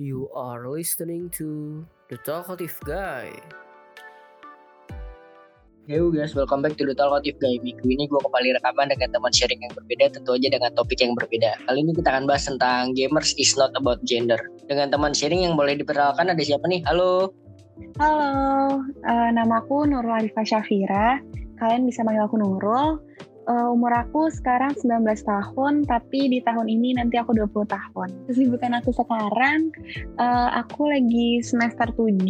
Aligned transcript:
You 0.00 0.32
are 0.32 0.64
listening 0.64 1.28
to 1.36 1.84
The 2.08 2.16
Talkative 2.24 2.72
Guy. 2.88 3.36
Yo 5.84 6.08
guys, 6.08 6.32
welcome 6.32 6.64
back 6.64 6.80
to 6.80 6.88
The 6.88 6.96
Talkative 6.96 7.36
Guy. 7.36 7.60
Minggu 7.60 7.84
ini 7.84 8.08
gue 8.08 8.16
kembali 8.16 8.56
rekaman 8.56 8.96
dengan 8.96 9.12
teman 9.12 9.28
sharing 9.28 9.60
yang 9.60 9.76
berbeda, 9.76 10.16
tentu 10.16 10.32
aja 10.32 10.48
dengan 10.48 10.72
topik 10.72 10.96
yang 11.04 11.12
berbeda. 11.12 11.60
Kali 11.68 11.84
ini 11.84 11.92
kita 12.00 12.08
akan 12.16 12.24
bahas 12.24 12.48
tentang 12.48 12.96
gamers 12.96 13.36
is 13.36 13.52
not 13.60 13.76
about 13.76 14.00
gender. 14.08 14.40
Dengan 14.64 14.88
teman 14.88 15.12
sharing 15.12 15.44
yang 15.44 15.52
boleh 15.52 15.76
diperkenalkan 15.76 16.32
ada 16.32 16.40
siapa 16.40 16.64
nih? 16.64 16.80
Halo. 16.88 17.28
Halo, 18.00 18.80
uh, 19.04 19.28
namaku 19.36 19.84
Nurul 19.84 20.16
Arifah 20.16 20.48
Syafira. 20.48 21.20
Kalian 21.60 21.84
bisa 21.84 22.00
panggil 22.08 22.24
aku 22.24 22.40
Nurul. 22.40 23.04
Uh, 23.42 23.74
umur 23.74 23.90
aku 23.90 24.30
sekarang 24.30 24.70
19 24.78 25.02
tahun, 25.26 25.82
tapi 25.90 26.30
di 26.30 26.38
tahun 26.46 26.70
ini 26.70 26.94
nanti 26.94 27.18
aku 27.18 27.34
20 27.34 27.66
tahun. 27.66 28.08
Kesibukan 28.30 28.78
aku 28.78 28.94
sekarang, 28.94 29.74
uh, 30.22 30.62
aku 30.62 30.86
lagi 30.86 31.42
semester 31.42 31.90
7, 31.90 32.22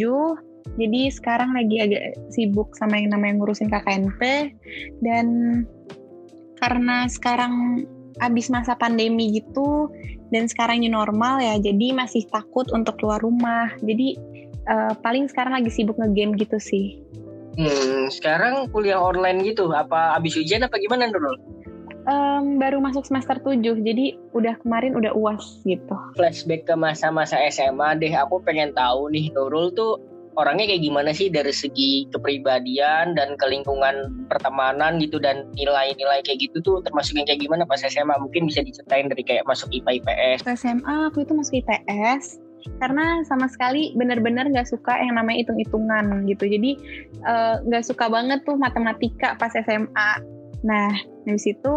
jadi 0.81 1.13
sekarang 1.13 1.53
lagi 1.53 1.85
agak 1.85 2.17
sibuk 2.33 2.73
sama 2.81 2.97
yang 2.97 3.13
namanya 3.13 3.45
ngurusin 3.45 3.69
KKNP, 3.69 4.21
dan 5.05 5.27
karena 6.57 7.05
sekarang 7.13 7.85
habis 8.17 8.49
masa 8.49 8.73
pandemi 8.73 9.37
gitu, 9.37 9.93
dan 10.33 10.49
sekarang 10.49 10.81
new 10.81 10.97
normal 10.97 11.45
ya, 11.45 11.61
jadi 11.61 11.93
masih 11.93 12.25
takut 12.33 12.65
untuk 12.73 12.97
keluar 12.97 13.21
rumah. 13.21 13.69
Jadi 13.85 14.17
uh, 14.65 14.97
paling 15.05 15.29
sekarang 15.29 15.61
lagi 15.61 15.69
sibuk 15.69 16.01
ngegame 16.01 16.41
gitu 16.41 16.57
sih. 16.57 17.05
Hmm, 17.53 18.09
sekarang 18.09 18.73
kuliah 18.73 18.97
online 18.97 19.45
gitu, 19.45 19.73
apa 19.77 20.17
abis 20.17 20.41
ujian 20.41 20.65
apa 20.65 20.81
gimana 20.81 21.09
Nurul? 21.09 21.37
Um, 22.03 22.59
baru 22.59 22.83
masuk 22.83 23.07
semester 23.07 23.39
7, 23.39 23.63
jadi 23.63 24.19
udah 24.35 24.59
kemarin 24.65 24.99
udah 24.99 25.15
uas 25.15 25.63
gitu. 25.63 25.95
Flashback 26.19 26.67
ke 26.67 26.75
masa-masa 26.75 27.39
SMA 27.53 27.95
deh, 28.01 28.11
aku 28.17 28.43
pengen 28.43 28.75
tahu 28.75 29.13
nih 29.13 29.31
Nurul 29.31 29.71
tuh 29.71 30.03
orangnya 30.35 30.65
kayak 30.65 30.83
gimana 30.83 31.11
sih 31.13 31.29
dari 31.29 31.53
segi 31.53 32.09
kepribadian 32.09 33.13
dan 33.13 33.37
kelingkungan 33.37 34.27
pertemanan 34.33 34.97
gitu 34.97 35.21
dan 35.21 35.45
nilai-nilai 35.53 36.25
kayak 36.25 36.49
gitu 36.49 36.65
tuh 36.65 36.77
termasuk 36.81 37.21
yang 37.21 37.29
kayak 37.29 37.45
gimana 37.45 37.69
pas 37.69 37.85
SMA 37.85 38.17
mungkin 38.17 38.49
bisa 38.49 38.65
diceritain 38.65 39.13
dari 39.13 39.23
kayak 39.23 39.45
masuk 39.45 39.69
IPA 39.71 40.01
IPS. 40.01 40.39
SMA 40.57 41.13
aku 41.13 41.23
itu 41.23 41.33
masuk 41.37 41.61
IPS 41.61 42.41
karena 42.79 43.23
sama 43.27 43.47
sekali 43.51 43.95
benar-benar 43.95 44.49
nggak 44.51 44.69
suka 44.69 44.99
yang 44.99 45.19
namanya 45.19 45.47
hitung-hitungan 45.47 46.27
gitu. 46.29 46.45
Jadi 46.47 46.71
eh, 47.23 47.55
nggak 47.67 47.83
uh, 47.83 47.87
suka 47.87 48.07
banget 48.09 48.43
tuh 48.47 48.57
matematika 48.59 49.35
pas 49.39 49.53
SMA 49.55 50.11
nah 50.63 50.95
dari 51.27 51.43
situ 51.43 51.75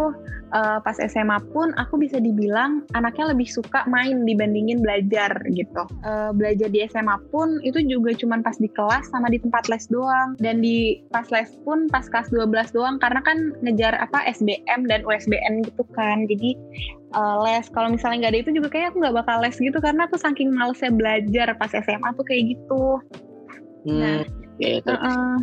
uh, 0.54 0.78
pas 0.82 0.96
SMA 0.98 1.38
pun 1.50 1.74
aku 1.74 1.98
bisa 1.98 2.20
dibilang 2.20 2.84
anaknya 2.94 3.32
lebih 3.34 3.48
suka 3.48 3.82
main 3.90 4.22
dibandingin 4.28 4.82
belajar 4.82 5.32
gitu. 5.50 5.82
Uh, 6.06 6.30
belajar 6.36 6.70
di 6.70 6.84
SMA 6.86 7.16
pun 7.32 7.58
itu 7.66 7.82
juga 7.82 8.14
cuman 8.14 8.44
pas 8.44 8.54
di 8.60 8.70
kelas 8.70 9.10
sama 9.10 9.32
di 9.32 9.40
tempat 9.42 9.66
les 9.66 9.86
doang. 9.90 10.38
Dan 10.38 10.62
di 10.62 11.02
pas 11.10 11.26
les 11.32 11.50
pun 11.66 11.90
pas 11.90 12.06
kelas 12.06 12.30
12 12.30 12.76
doang 12.76 13.00
karena 13.02 13.20
kan 13.24 13.56
ngejar 13.64 13.96
apa 13.98 14.22
SBM 14.30 14.86
dan 14.86 15.02
USBN 15.02 15.66
gitu 15.66 15.82
kan. 15.96 16.28
Jadi 16.30 16.54
uh, 17.16 17.42
les 17.42 17.66
kalau 17.72 17.94
misalnya 17.94 18.26
nggak 18.26 18.32
ada 18.34 18.40
itu 18.46 18.50
juga 18.54 18.68
kayak 18.70 18.94
aku 18.94 19.02
nggak 19.02 19.16
bakal 19.24 19.36
les 19.42 19.56
gitu 19.56 19.78
karena 19.82 20.06
aku 20.06 20.20
saking 20.20 20.52
malesnya 20.54 20.92
belajar 20.92 21.56
pas 21.58 21.72
SMA 21.72 22.08
tuh 22.14 22.26
kayak 22.26 22.54
gitu. 22.54 22.84
Hmm, 23.86 23.98
nah 24.02 24.20
ya, 24.58 24.82
uh 24.82 24.90
-uh, 24.90 25.34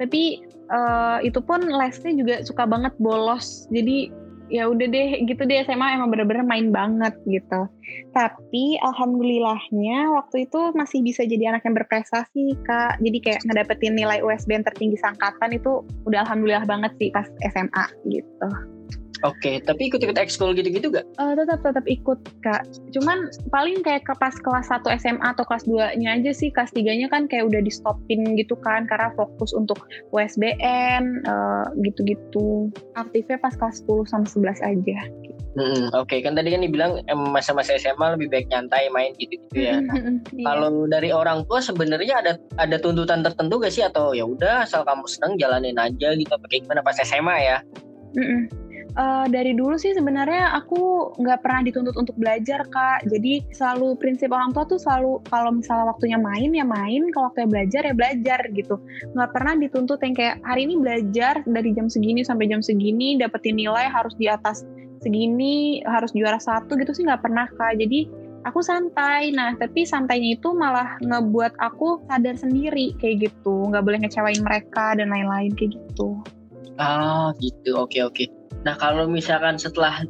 tapi 0.00 0.40
uh, 0.72 1.18
itu 1.20 1.38
pun 1.44 1.60
lesnya 1.64 2.12
juga 2.16 2.34
suka 2.42 2.64
banget 2.64 2.94
bolos. 2.96 3.68
Jadi 3.68 4.23
ya 4.52 4.68
udah 4.68 4.86
deh 4.88 5.22
gitu 5.24 5.42
deh. 5.44 5.64
SMA 5.64 5.96
emang 5.96 6.12
bener-bener 6.12 6.44
main 6.44 6.68
banget 6.72 7.14
gitu. 7.28 7.68
Tapi 8.12 8.76
alhamdulillahnya 8.82 10.10
waktu 10.12 10.48
itu 10.48 10.72
masih 10.74 11.04
bisa 11.04 11.22
jadi 11.24 11.54
anak 11.54 11.64
yang 11.68 11.76
berprestasi 11.76 12.58
kak. 12.64 12.98
Jadi 13.00 13.18
kayak 13.22 13.40
ngedapetin 13.46 13.94
nilai 13.94 14.20
USBN 14.24 14.64
tertinggi 14.64 14.98
sangkatan 14.98 15.54
itu 15.54 15.84
udah 16.08 16.26
alhamdulillah 16.26 16.66
banget 16.66 16.92
sih 16.98 17.08
pas 17.14 17.28
SMA 17.52 17.84
gitu 18.10 18.73
Oke, 19.24 19.40
okay, 19.40 19.56
tapi 19.64 19.88
ikut-ikut 19.88 20.20
ekskul 20.20 20.52
gitu-gitu 20.52 20.92
gak? 20.92 21.08
Uh, 21.16 21.32
tetap 21.32 21.64
tetap 21.64 21.80
ikut 21.88 22.20
kak. 22.44 22.68
Cuman 22.92 23.32
paling 23.48 23.80
kayak 23.80 24.04
ke 24.04 24.12
pas 24.20 24.36
kelas 24.36 24.68
1 24.68 24.84
SMA 25.00 25.24
atau 25.24 25.48
kelas 25.48 25.64
2-nya 25.64 26.20
aja 26.20 26.28
sih. 26.36 26.52
Kelas 26.52 26.76
3-nya 26.76 27.08
kan 27.08 27.24
kayak 27.24 27.48
udah 27.48 27.64
di 27.64 27.72
stopin 27.72 28.36
gitu 28.36 28.52
kan 28.60 28.84
karena 28.84 29.08
fokus 29.16 29.56
untuk 29.56 29.80
USBN 30.12 31.24
uh, 31.24 31.72
gitu-gitu. 31.80 32.68
Aktifnya 33.00 33.40
pas 33.40 33.56
kelas 33.56 33.80
10 33.88 34.12
sama 34.12 34.28
11 34.28 34.60
aja. 34.60 35.00
Hmm, 35.56 35.88
Oke, 35.96 36.04
okay. 36.04 36.18
kan 36.20 36.36
tadi 36.36 36.52
kan 36.52 36.60
dibilang 36.60 37.00
masa-masa 37.32 37.80
SMA 37.80 38.20
lebih 38.20 38.28
baik 38.28 38.52
nyantai 38.52 38.92
main 38.92 39.16
gitu-gitu 39.16 39.56
ya. 39.56 39.80
Nah, 39.80 40.20
iya. 40.36 40.44
Kalau 40.52 40.84
dari 40.84 41.16
orang 41.16 41.48
tua 41.48 41.64
sebenarnya 41.64 42.20
ada 42.20 42.32
ada 42.60 42.76
tuntutan 42.76 43.24
tertentu 43.24 43.56
gak 43.56 43.72
sih 43.72 43.88
atau 43.88 44.12
ya 44.12 44.28
udah 44.28 44.68
asal 44.68 44.84
kamu 44.84 45.08
senang 45.08 45.40
jalanin 45.40 45.80
aja 45.80 46.12
gitu? 46.12 46.28
Bagaimana 46.28 46.84
pas 46.84 47.00
SMA 47.00 47.36
ya? 47.40 47.64
Mm 48.20 48.28
-mm 48.28 48.63
uh, 48.98 49.26
dari 49.30 49.52
dulu 49.54 49.74
sih 49.78 49.94
sebenarnya 49.94 50.54
aku 50.58 51.14
nggak 51.18 51.40
pernah 51.42 51.60
dituntut 51.66 51.94
untuk 51.98 52.16
belajar 52.18 52.66
kak 52.70 53.06
jadi 53.10 53.42
selalu 53.54 53.98
prinsip 53.98 54.30
orang 54.30 54.54
tua 54.54 54.64
tuh 54.66 54.80
selalu 54.80 55.22
kalau 55.28 55.54
misalnya 55.54 55.90
waktunya 55.90 56.18
main 56.18 56.50
ya 56.54 56.66
main 56.66 57.10
kalau 57.10 57.30
waktunya 57.30 57.50
belajar 57.50 57.82
ya 57.86 57.94
belajar 57.94 58.40
gitu 58.54 58.76
nggak 59.14 59.30
pernah 59.34 59.54
dituntut 59.58 59.98
yang 60.02 60.14
kayak 60.14 60.36
hari 60.42 60.66
ini 60.66 60.74
belajar 60.78 61.34
dari 61.46 61.70
jam 61.74 61.86
segini 61.90 62.22
sampai 62.22 62.46
jam 62.50 62.62
segini 62.62 63.18
dapetin 63.18 63.58
nilai 63.58 63.86
harus 63.90 64.14
di 64.16 64.30
atas 64.30 64.66
segini 65.02 65.84
harus 65.84 66.16
juara 66.16 66.40
satu 66.40 66.78
gitu 66.80 66.96
sih 66.96 67.04
nggak 67.04 67.22
pernah 67.22 67.46
kak 67.54 67.76
jadi 67.76 68.08
aku 68.44 68.60
santai. 68.60 69.32
Nah, 69.32 69.56
tapi 69.56 69.88
santainya 69.88 70.36
itu 70.36 70.52
malah 70.52 71.00
ngebuat 71.00 71.56
aku 71.58 72.04
sadar 72.06 72.36
sendiri 72.36 72.92
kayak 73.00 73.32
gitu. 73.32 73.72
Nggak 73.72 73.84
boleh 73.88 73.98
ngecewain 74.04 74.44
mereka 74.44 74.92
dan 74.94 75.08
lain-lain 75.08 75.56
kayak 75.56 75.80
gitu. 75.80 76.20
Ah, 76.76 77.32
gitu. 77.40 77.80
Oke, 77.80 78.04
oke. 78.04 78.43
Nah 78.62 78.78
kalau 78.78 79.10
misalkan 79.10 79.58
setelah 79.58 80.06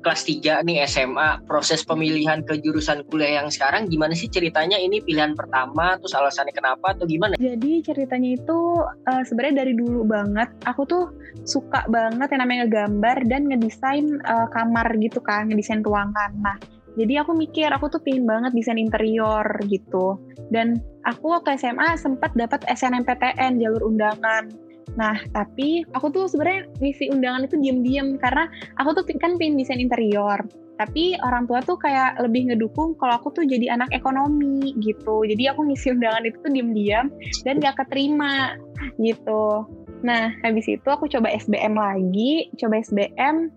kelas 0.00 0.24
3 0.24 0.64
nih 0.64 0.80
SMA 0.88 1.44
proses 1.44 1.84
pemilihan 1.84 2.40
ke 2.40 2.56
jurusan 2.64 3.04
kuliah 3.12 3.44
yang 3.44 3.52
sekarang 3.52 3.86
gimana 3.86 4.16
sih 4.16 4.32
ceritanya 4.32 4.80
ini 4.80 5.04
pilihan 5.04 5.36
pertama 5.36 6.00
terus 6.00 6.16
alasannya 6.16 6.56
kenapa 6.56 6.96
atau 6.96 7.04
gimana? 7.04 7.36
Jadi 7.36 7.84
ceritanya 7.84 8.40
itu 8.40 8.58
uh, 8.84 9.22
sebenarnya 9.28 9.64
dari 9.64 9.76
dulu 9.76 10.08
banget 10.08 10.48
aku 10.64 10.82
tuh 10.88 11.04
suka 11.44 11.84
banget 11.92 12.32
yang 12.32 12.40
namanya 12.42 12.60
ngegambar 12.66 13.16
dan 13.28 13.46
ngedesain 13.46 14.18
uh, 14.24 14.48
kamar 14.50 14.88
gitu 14.98 15.20
kan 15.20 15.52
ngedesain 15.52 15.84
ruangan. 15.84 16.32
Nah 16.40 16.56
jadi 16.98 17.22
aku 17.22 17.36
mikir 17.38 17.70
aku 17.70 17.86
tuh 17.86 18.02
pingin 18.02 18.26
banget 18.26 18.50
desain 18.56 18.80
interior 18.80 19.46
gitu 19.70 20.18
dan 20.50 20.82
aku 21.06 21.30
waktu 21.30 21.54
SMA 21.54 21.94
sempat 21.94 22.34
dapat 22.34 22.66
SNMPTN 22.66 23.62
jalur 23.62 23.86
undangan 23.86 24.50
Nah, 24.98 25.16
tapi 25.30 25.86
aku 25.94 26.10
tuh 26.10 26.24
sebenarnya 26.26 26.66
ngisi 26.82 27.12
undangan 27.14 27.46
itu 27.46 27.56
diem-diem 27.58 28.18
karena 28.18 28.50
aku 28.80 29.00
tuh 29.00 29.04
kan 29.18 29.38
pin 29.38 29.54
desain 29.54 29.78
interior. 29.78 30.40
Tapi 30.80 31.20
orang 31.20 31.44
tua 31.44 31.60
tuh 31.60 31.76
kayak 31.76 32.16
lebih 32.24 32.48
ngedukung 32.48 32.96
kalau 32.96 33.20
aku 33.20 33.28
tuh 33.36 33.44
jadi 33.44 33.76
anak 33.76 33.92
ekonomi 33.92 34.72
gitu. 34.80 35.28
Jadi 35.28 35.52
aku 35.52 35.68
ngisi 35.68 35.92
undangan 35.92 36.24
itu 36.24 36.36
tuh 36.40 36.50
diem-diem 36.50 37.06
dan 37.44 37.60
gak 37.60 37.76
keterima 37.84 38.56
gitu. 38.96 39.68
Nah, 40.00 40.32
habis 40.40 40.64
itu 40.64 40.88
aku 40.88 41.04
coba 41.12 41.28
SBM 41.36 41.76
lagi, 41.76 42.48
coba 42.56 42.80
SBM, 42.80 43.52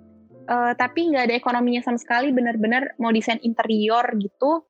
uh, 0.52 0.72
eh, 0.72 0.74
tapi 0.76 1.08
nggak 1.12 1.32
ada 1.32 1.36
ekonominya 1.40 1.82
sama 1.84 2.00
sekali, 2.00 2.36
bener-bener 2.36 2.92
mau 3.00 3.16
desain 3.16 3.40
interior 3.48 4.04
gitu, 4.20 4.68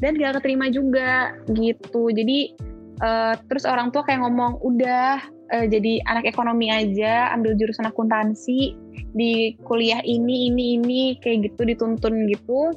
dan 0.00 0.16
gak 0.16 0.40
keterima 0.40 0.72
juga 0.72 1.36
gitu. 1.52 2.08
Jadi 2.08 2.56
uh, 3.04 3.36
terus 3.52 3.68
orang 3.68 3.92
tua 3.92 4.02
kayak 4.08 4.24
ngomong, 4.24 4.64
udah 4.64 5.20
uh, 5.52 5.66
jadi 5.68 6.00
anak 6.08 6.24
ekonomi 6.26 6.72
aja, 6.72 7.30
ambil 7.36 7.54
jurusan 7.54 7.86
akuntansi 7.86 8.74
di 9.12 9.54
kuliah 9.68 10.00
ini 10.02 10.48
ini 10.48 10.80
ini 10.80 11.02
kayak 11.20 11.52
gitu 11.52 11.68
dituntun 11.68 12.26
gitu. 12.32 12.72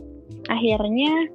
Akhirnya 0.51 1.31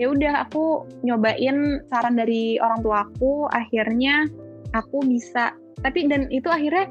ya 0.00 0.08
udah 0.08 0.48
aku 0.48 0.88
nyobain 1.04 1.84
saran 1.90 2.16
dari 2.16 2.56
orang 2.62 2.80
tua 2.80 3.04
aku, 3.04 3.50
akhirnya 3.50 4.30
aku 4.72 5.02
bisa. 5.04 5.52
Tapi 5.82 6.08
dan 6.08 6.30
itu 6.30 6.46
akhirnya 6.48 6.88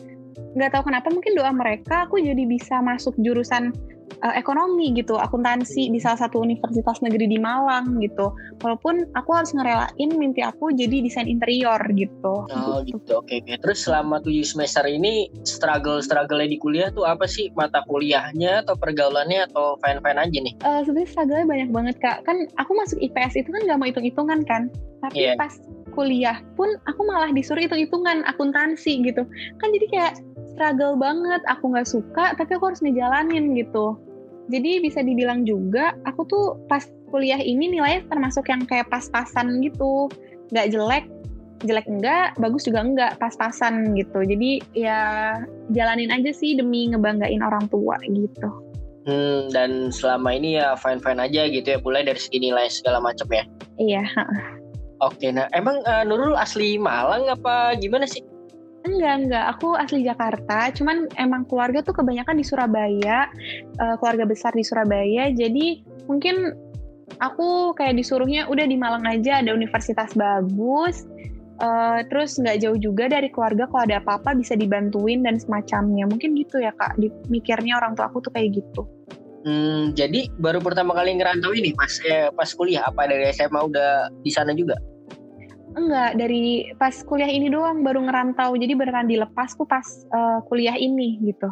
nggak 0.55 0.71
tahu 0.73 0.83
kenapa 0.89 1.07
mungkin 1.13 1.33
doa 1.37 1.51
mereka 1.53 2.09
aku 2.09 2.17
jadi 2.21 2.43
bisa 2.47 2.81
masuk 2.81 3.13
jurusan 3.21 3.75
uh, 4.21 4.35
ekonomi 4.35 4.91
gitu, 4.97 5.15
akuntansi 5.15 5.89
di 5.89 5.99
salah 6.01 6.27
satu 6.27 6.41
universitas 6.41 6.99
negeri 6.99 7.29
di 7.29 7.39
Malang 7.39 8.01
gitu. 8.03 8.33
Walaupun 8.61 9.09
aku 9.15 9.29
harus 9.33 9.51
ngerelain 9.55 10.09
mimpi 10.15 10.43
aku 10.43 10.73
jadi 10.73 11.01
desain 11.03 11.29
interior 11.29 11.79
gitu. 11.93 12.45
Oh 12.49 12.81
gitu, 12.83 13.21
oke 13.21 13.29
okay. 13.29 13.57
Terus 13.59 13.85
selama 13.85 14.19
tujuh 14.25 14.43
semester 14.43 14.83
ini 14.85 15.29
struggle 15.45 16.03
struggle 16.03 16.41
di 16.43 16.57
kuliah 16.57 16.89
tuh 16.91 17.05
apa 17.05 17.29
sih 17.29 17.51
mata 17.53 17.83
kuliahnya 17.87 18.65
atau 18.65 18.75
pergaulannya 18.75 19.47
atau 19.51 19.77
fine 19.83 20.01
fine 20.03 20.19
aja 20.19 20.37
nih? 20.39 20.53
Uh, 20.65 20.81
Sebenarnya 20.83 21.09
struggle 21.09 21.45
banyak 21.47 21.69
banget 21.69 21.95
kak. 22.01 22.17
Kan 22.25 22.49
aku 22.57 22.71
masuk 22.75 22.97
IPS 22.99 23.39
itu 23.39 23.49
kan 23.49 23.61
gak 23.65 23.77
mau 23.79 23.87
hitung 23.87 24.05
hitungan 24.07 24.41
kan. 24.45 24.71
Tapi 24.99 25.31
yeah. 25.31 25.39
pas 25.39 25.55
kuliah 25.95 26.37
pun 26.55 26.69
aku 26.85 27.01
malah 27.07 27.31
disuruh 27.31 27.59
hitung 27.59 27.79
hitungan 27.79 28.23
akuntansi 28.27 29.03
gitu. 29.03 29.23
Kan 29.59 29.67
jadi 29.73 29.85
kayak 29.91 30.13
struggle 30.59 30.99
banget 30.99 31.39
aku 31.47 31.71
nggak 31.71 31.87
suka 31.87 32.35
tapi 32.35 32.59
aku 32.59 32.75
harus 32.75 32.83
ngejalanin 32.83 33.55
gitu 33.55 33.95
Jadi 34.49 34.81
bisa 34.81 35.05
dibilang 35.05 35.45
juga 35.45 35.93
aku 36.09 36.25
tuh 36.25 36.45
pas 36.65 36.81
kuliah 37.13 37.37
ini 37.37 37.69
nilainya 37.69 38.05
termasuk 38.09 38.49
yang 38.49 38.65
kayak 38.65 38.89
pas-pasan 38.89 39.61
gitu. 39.61 40.09
Nggak 40.49 40.73
jelek, 40.73 41.05
jelek 41.61 41.85
enggak, 41.85 42.33
bagus 42.41 42.65
juga 42.65 42.81
enggak, 42.81 43.21
pas-pasan 43.21 43.93
gitu. 43.93 44.25
Jadi 44.25 44.57
ya 44.73 45.37
jalanin 45.69 46.09
aja 46.09 46.33
sih 46.33 46.57
demi 46.57 46.89
ngebanggain 46.89 47.45
orang 47.45 47.69
tua 47.69 48.01
gitu. 48.09 48.49
Hmm, 49.05 49.53
dan 49.53 49.93
selama 49.93 50.33
ini 50.33 50.57
ya 50.57 50.73
fine-fine 50.77 51.21
aja 51.21 51.45
gitu 51.49 51.67
ya, 51.69 51.77
mulai 51.85 52.05
dari 52.05 52.17
segi 52.17 52.41
nilai 52.41 52.73
segala 52.73 53.01
macam 53.01 53.29
ya. 53.29 53.45
Iya. 53.77 54.01
Oke, 54.99 55.31
nah 55.31 55.47
emang 55.55 55.79
uh, 55.87 56.03
Nurul 56.03 56.35
asli 56.35 56.75
Malang 56.75 57.29
apa 57.31 57.77
gimana 57.79 58.03
sih? 58.03 58.25
Enggak, 58.87 59.15
enggak. 59.25 59.45
Aku 59.57 59.75
asli 59.75 60.07
Jakarta. 60.07 60.71
Cuman 60.71 61.11
emang 61.19 61.43
keluarga 61.45 61.83
tuh 61.83 61.95
kebanyakan 61.99 62.39
di 62.39 62.45
Surabaya. 62.47 63.27
Uh, 63.75 63.95
keluarga 63.99 64.23
besar 64.23 64.55
di 64.55 64.63
Surabaya. 64.63 65.31
Jadi 65.35 65.83
mungkin 66.07 66.55
aku 67.19 67.75
kayak 67.75 67.99
disuruhnya 67.99 68.47
udah 68.47 68.65
di 68.65 68.77
Malang 68.79 69.03
aja 69.03 69.43
ada 69.43 69.51
universitas 69.51 70.15
bagus. 70.15 71.03
Uh, 71.59 71.99
terus 72.07 72.39
nggak 72.39 72.63
jauh 72.63 72.79
juga 72.79 73.11
dari 73.11 73.27
keluarga 73.27 73.67
kalau 73.67 73.83
ada 73.83 73.99
apa-apa 73.99 74.31
bisa 74.31 74.55
dibantuin 74.55 75.27
dan 75.27 75.35
semacamnya. 75.35 76.07
Mungkin 76.07 76.39
gitu 76.39 76.63
ya 76.63 76.71
kak. 76.71 76.95
Mikirnya 77.27 77.75
orang 77.75 77.99
tua 77.99 78.07
aku 78.07 78.23
tuh 78.23 78.31
kayak 78.31 78.63
gitu. 78.63 78.87
Hmm, 79.39 79.95
jadi 79.95 80.27
baru 80.35 80.59
pertama 80.59 80.91
kali 80.91 81.15
ngerantau 81.15 81.55
ini 81.55 81.71
pas 81.71 81.91
eh, 82.03 82.27
pas 82.35 82.47
kuliah 82.51 82.83
apa 82.83 83.07
dari 83.07 83.31
SMA 83.31 83.59
udah 83.59 84.11
di 84.23 84.31
sana 84.31 84.51
juga? 84.51 84.75
Enggak, 85.79 86.11
dari 86.19 86.67
pas 86.75 86.91
kuliah 87.07 87.31
ini 87.31 87.47
doang 87.47 87.79
baru 87.87 88.03
ngerantau. 88.03 88.51
Jadi 88.59 88.75
beneran 88.75 89.07
dilepas 89.07 89.55
tuh 89.55 89.63
pas 89.63 89.87
uh, 90.11 90.43
kuliah 90.43 90.75
ini 90.75 91.23
gitu. 91.23 91.47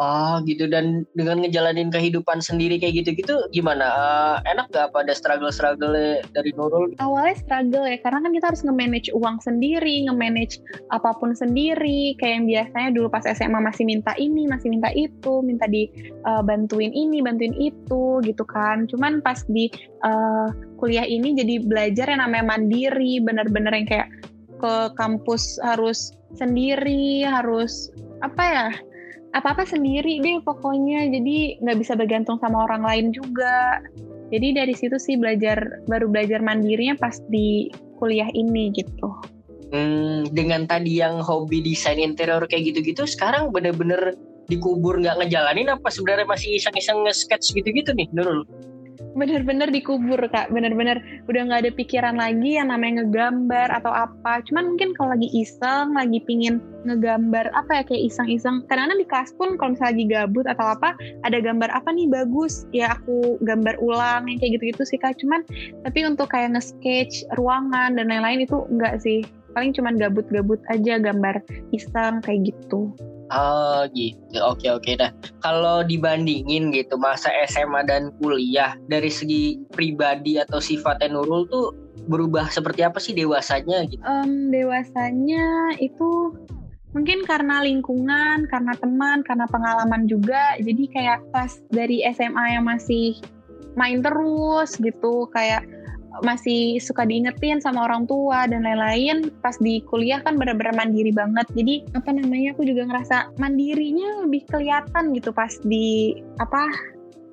Oh 0.00 0.40
gitu 0.48 0.64
dan 0.64 1.04
dengan 1.12 1.44
ngejalanin 1.44 1.92
kehidupan 1.92 2.40
sendiri 2.40 2.80
kayak 2.80 3.04
gitu-gitu 3.04 3.36
gimana? 3.52 3.84
Uh, 3.84 4.36
enak 4.48 4.72
gak 4.72 4.88
apa 4.88 5.04
ada 5.04 5.12
struggle-struggle 5.12 6.24
dari 6.32 6.56
Nurul? 6.56 6.96
Awalnya 6.96 7.36
struggle 7.36 7.84
ya 7.84 8.00
karena 8.00 8.24
kan 8.24 8.32
kita 8.32 8.46
harus 8.48 8.64
nge-manage 8.64 9.12
uang 9.12 9.44
sendiri, 9.44 10.08
nge-manage 10.08 10.64
apa 10.88 11.12
pun 11.20 11.36
sendiri. 11.36 12.16
Kayak 12.16 12.32
yang 12.32 12.46
biasanya 12.48 12.88
dulu 12.96 13.12
pas 13.12 13.28
SMA 13.28 13.60
masih 13.60 13.84
minta 13.84 14.16
ini, 14.16 14.48
masih 14.48 14.72
minta 14.72 14.88
itu, 14.96 15.44
minta 15.44 15.68
di 15.68 15.92
uh, 16.24 16.40
bantuin 16.40 16.96
ini, 16.96 17.20
bantuin 17.20 17.52
itu 17.60 18.24
gitu 18.24 18.44
kan. 18.48 18.88
Cuman 18.88 19.20
pas 19.20 19.44
di 19.52 19.68
uh, 20.00 20.48
kuliah 20.80 21.04
ini 21.04 21.36
jadi 21.36 21.60
belajar 21.60 22.08
yang 22.08 22.24
namanya 22.24 22.56
mandiri, 22.56 23.20
bener-bener 23.20 23.76
yang 23.76 23.84
kayak 23.84 24.08
ke 24.64 24.96
kampus 24.96 25.60
harus 25.60 26.16
sendiri, 26.40 27.20
harus 27.28 27.92
apa 28.24 28.44
ya 28.48 28.68
apa-apa 29.30 29.66
sendiri 29.66 30.18
deh 30.22 30.42
pokoknya. 30.42 31.06
Jadi 31.10 31.60
nggak 31.62 31.78
bisa 31.78 31.92
bergantung 31.94 32.38
sama 32.42 32.66
orang 32.66 32.82
lain 32.82 33.06
juga. 33.14 33.82
Jadi 34.30 34.54
dari 34.54 34.74
situ 34.78 34.94
sih 34.98 35.18
belajar 35.18 35.82
baru 35.90 36.06
belajar 36.06 36.38
mandirinya 36.38 36.94
pas 36.98 37.18
di 37.30 37.70
kuliah 37.98 38.30
ini 38.30 38.70
gitu. 38.70 39.10
Hmm, 39.70 40.26
dengan 40.34 40.66
tadi 40.66 40.98
yang 40.98 41.22
hobi 41.22 41.62
desain 41.62 41.98
interior 41.98 42.42
kayak 42.50 42.74
gitu-gitu 42.74 43.06
sekarang 43.06 43.54
bener-bener 43.54 44.18
dikubur 44.50 44.98
nggak 44.98 45.22
ngejalanin 45.22 45.70
apa 45.70 45.86
sebenarnya 45.94 46.26
masih 46.26 46.58
iseng-iseng 46.58 47.06
nge-sketch 47.06 47.54
gitu-gitu 47.54 47.94
nih 47.94 48.10
Nurul? 48.10 48.42
Bener-bener 49.14 49.68
dikubur 49.70 50.20
kak. 50.30 50.50
Bener-bener 50.54 51.02
udah 51.26 51.40
nggak 51.50 51.60
ada 51.66 51.72
pikiran 51.74 52.16
lagi 52.18 52.58
yang 52.58 52.70
namanya 52.70 53.02
ngegambar 53.02 53.68
atau 53.82 53.90
apa. 53.90 54.42
Cuman 54.46 54.74
mungkin 54.74 54.94
kalau 54.94 55.16
lagi 55.16 55.28
iseng 55.34 55.94
lagi 55.94 56.22
pingin 56.24 56.62
ngegambar 56.86 57.50
apa 57.52 57.80
ya 57.80 57.82
kayak 57.86 58.12
iseng-iseng. 58.12 58.62
Karena 58.70 58.94
di 58.94 59.06
kelas 59.06 59.34
pun 59.34 59.58
kalau 59.58 59.74
misalnya 59.74 59.92
lagi 59.94 60.04
gabut 60.06 60.46
atau 60.46 60.66
apa 60.76 60.94
ada 61.26 61.38
gambar 61.42 61.70
apa 61.74 61.88
nih 61.90 62.06
bagus? 62.10 62.66
Ya 62.70 62.94
aku 62.94 63.40
gambar 63.42 63.78
ulang 63.82 64.30
yang 64.30 64.38
kayak 64.38 64.60
gitu-gitu 64.60 64.82
sih 64.86 64.98
kak. 65.00 65.18
Cuman 65.18 65.42
tapi 65.82 66.06
untuk 66.06 66.30
kayak 66.30 66.54
nge-sketch 66.58 67.26
ruangan 67.36 67.98
dan 67.98 68.06
lain-lain 68.08 68.46
itu 68.46 68.62
enggak 68.70 69.02
sih. 69.02 69.26
Paling 69.50 69.74
cuman 69.74 69.98
gabut-gabut 69.98 70.62
aja 70.70 71.02
gambar 71.02 71.42
iseng 71.74 72.22
kayak 72.22 72.54
gitu 72.54 72.94
Oh 73.30 73.86
gitu, 73.94 74.42
oke 74.42 74.66
oke 74.66 74.90
dah. 74.98 75.14
Kalau 75.46 75.86
dibandingin 75.86 76.74
gitu 76.74 76.98
masa 76.98 77.30
SMA 77.46 77.86
dan 77.86 78.10
kuliah 78.18 78.74
dari 78.90 79.06
segi 79.06 79.54
pribadi 79.70 80.42
atau 80.42 80.58
sifatnya 80.58 81.14
Nurul 81.14 81.46
tuh 81.46 81.70
berubah 82.10 82.50
seperti 82.50 82.82
apa 82.82 82.98
sih 82.98 83.14
dewasanya 83.14 83.86
gitu? 83.86 84.02
Um, 84.02 84.50
dewasanya 84.50 85.78
itu 85.78 86.34
mungkin 86.90 87.22
karena 87.22 87.62
lingkungan, 87.62 88.50
karena 88.50 88.74
teman, 88.74 89.22
karena 89.22 89.46
pengalaman 89.46 90.10
juga. 90.10 90.58
Jadi 90.58 90.90
kayak 90.90 91.22
pas 91.30 91.54
dari 91.70 92.02
SMA 92.10 92.58
yang 92.58 92.66
masih 92.66 93.14
main 93.78 94.02
terus 94.02 94.74
gitu, 94.82 95.30
kayak 95.30 95.62
masih 96.22 96.78
suka 96.82 97.06
diingetin 97.06 97.62
sama 97.62 97.86
orang 97.86 98.06
tua 98.06 98.46
dan 98.46 98.66
lain-lain 98.66 99.30
pas 99.42 99.54
di 99.58 99.82
kuliah 99.86 100.22
kan 100.22 100.38
bener-bener 100.38 100.74
mandiri 100.74 101.10
banget. 101.14 101.46
Jadi 101.54 101.86
apa 101.94 102.10
namanya 102.14 102.54
aku 102.54 102.62
juga 102.66 102.86
ngerasa 102.86 103.34
mandirinya 103.38 104.26
lebih 104.26 104.46
kelihatan 104.50 105.14
gitu 105.14 105.30
pas 105.34 105.50
di 105.66 106.18
apa 106.38 106.70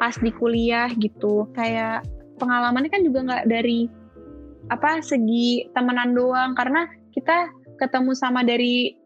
pas 0.01 0.15
di 0.17 0.29
kuliah 0.33 0.89
gitu. 0.97 1.45
Kayak 1.53 2.05
pengalamannya 2.41 2.89
kan 2.89 3.01
juga 3.05 3.19
nggak 3.25 3.45
dari 3.49 3.89
apa 4.73 5.01
segi 5.05 5.69
temenan 5.77 6.17
doang. 6.17 6.57
Karena 6.57 6.89
kita 7.13 7.49
ketemu 7.77 8.11
sama 8.17 8.41
dari 8.41 8.96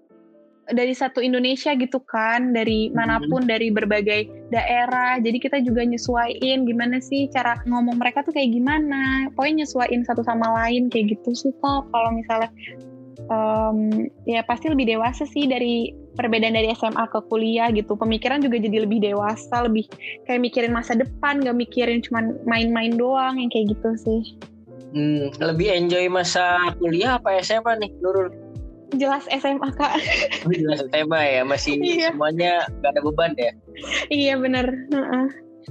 dari 0.72 0.96
satu 0.96 1.20
Indonesia 1.20 1.76
gitu 1.76 2.00
kan 2.04 2.56
dari 2.56 2.90
hmm. 2.90 2.96
mana 2.96 3.20
pun 3.28 3.46
dari 3.48 3.70
berbagai 3.72 4.28
daerah. 4.52 5.20
Jadi 5.20 5.38
kita 5.40 5.58
juga 5.64 5.84
nyesuaiin 5.84 6.68
gimana 6.68 7.00
sih 7.00 7.28
cara 7.32 7.60
ngomong 7.68 8.00
mereka 8.00 8.24
tuh 8.24 8.36
kayak 8.36 8.52
gimana. 8.56 9.32
Pokoknya 9.36 9.64
nyesuaiin 9.64 10.04
satu 10.08 10.24
sama 10.24 10.48
lain 10.64 10.88
kayak 10.92 11.18
gitu 11.18 11.32
sih 11.36 11.52
kok. 11.60 11.88
Kalau 11.92 12.10
misalnya 12.16 12.50
um, 13.32 14.08
ya 14.28 14.42
pasti 14.44 14.72
lebih 14.72 14.88
dewasa 14.92 15.24
sih 15.28 15.48
dari 15.48 15.92
perbedaan 16.16 16.56
dari 16.56 16.72
SMA 16.76 17.06
ke 17.08 17.20
kuliah 17.32 17.72
gitu. 17.72 17.96
Pemikiran 17.96 18.44
juga 18.44 18.60
jadi 18.60 18.84
lebih 18.84 19.00
dewasa 19.04 19.64
lebih 19.68 19.88
kayak 20.28 20.42
mikirin 20.44 20.74
masa 20.76 20.98
depan 20.98 21.40
gak 21.40 21.56
mikirin 21.56 22.04
cuma 22.04 22.36
main-main 22.44 22.96
doang 22.96 23.40
yang 23.40 23.52
kayak 23.52 23.76
gitu 23.78 23.90
sih. 24.00 24.22
Hmm, 24.92 25.32
lebih 25.40 25.72
enjoy 25.72 26.12
masa 26.12 26.76
kuliah 26.76 27.16
apa 27.16 27.40
SMA 27.40 27.80
nih 27.80 27.92
Nurul? 28.04 28.51
Jelas 28.96 29.26
SMA 29.32 29.70
kak. 29.76 29.94
Oh, 30.44 30.54
jelas 30.54 30.84
SMA 30.92 31.22
ya, 31.22 31.42
masih 31.48 31.80
iya. 31.84 32.10
semuanya 32.12 32.66
gak 32.84 32.98
ada 32.98 33.02
beban 33.04 33.32
ya? 33.38 33.52
Iya 34.12 34.34
benar. 34.40 34.68
Uh-uh. 34.92 35.28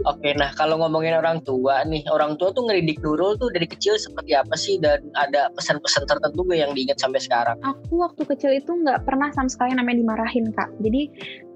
Oke, 0.07 0.31
nah 0.39 0.55
kalau 0.55 0.79
ngomongin 0.79 1.19
orang 1.19 1.43
tua 1.43 1.83
nih, 1.83 2.07
orang 2.15 2.39
tua 2.39 2.55
tuh 2.55 2.63
ngeridik 2.63 3.03
Nurul 3.03 3.35
tuh 3.43 3.51
dari 3.51 3.67
kecil 3.67 3.99
seperti 3.99 4.39
apa 4.39 4.55
sih 4.55 4.79
dan 4.79 5.03
ada 5.19 5.51
pesan-pesan 5.59 6.07
tertentu 6.07 6.47
gak 6.47 6.63
yang 6.63 6.73
diingat 6.73 7.03
sampai 7.03 7.19
sekarang? 7.19 7.59
Aku 7.67 7.99
waktu 7.99 8.23
kecil 8.23 8.55
itu 8.55 8.71
nggak 8.71 9.03
pernah 9.03 9.35
sama 9.35 9.51
sekali 9.51 9.75
namanya 9.75 9.99
dimarahin 9.99 10.55
kak. 10.55 10.71
Jadi 10.79 11.11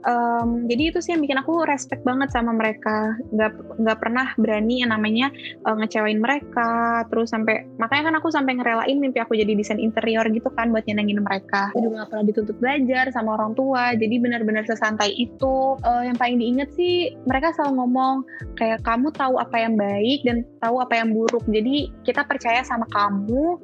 um, 0.05 0.69
jadi 0.69 0.93
itu 0.95 0.99
sih 1.01 1.17
yang 1.17 1.23
bikin 1.25 1.41
aku 1.41 1.65
respect 1.67 2.05
banget 2.05 2.31
sama 2.31 2.53
mereka. 2.55 3.17
Nggak 3.33 3.81
nggak 3.81 3.99
pernah 3.99 4.27
berani 4.39 4.85
yang 4.85 4.93
namanya 4.93 5.33
uh, 5.65 5.75
ngecewain 5.77 6.21
mereka. 6.21 7.03
Terus 7.09 7.33
sampai 7.33 7.67
makanya 7.81 8.13
kan 8.13 8.15
aku 8.21 8.29
sampai 8.31 8.57
ngerelain 8.61 8.97
mimpi 9.01 9.19
aku 9.21 9.35
jadi 9.35 9.53
desain 9.57 9.81
interior 9.81 10.25
gitu 10.31 10.49
kan 10.53 10.71
buat 10.71 10.85
nyenengin 10.87 11.25
mereka. 11.25 11.73
Aku 11.75 11.83
juga 11.83 12.05
gak 12.05 12.11
pernah 12.15 12.25
dituntut 12.29 12.57
belajar 12.61 13.05
sama 13.11 13.37
orang 13.41 13.53
tua. 13.57 13.93
Jadi 13.97 14.15
benar-benar 14.21 14.65
sesantai 14.69 15.11
itu. 15.17 15.77
Uh, 15.85 16.03
yang 16.07 16.17
paling 16.17 16.39
diinget 16.39 16.71
sih 16.77 17.17
mereka 17.25 17.51
selalu 17.57 17.83
ngomong 17.83 18.15
kayak 18.61 18.81
kamu 18.85 19.11
tahu 19.17 19.41
apa 19.41 19.57
yang 19.57 19.75
baik 19.75 20.21
dan 20.23 20.45
tahu 20.61 20.79
apa 20.81 21.01
yang 21.01 21.13
buruk. 21.13 21.45
Jadi 21.49 21.91
kita 22.05 22.23
percaya 22.25 22.61
sama 22.63 22.85
kamu 22.93 23.59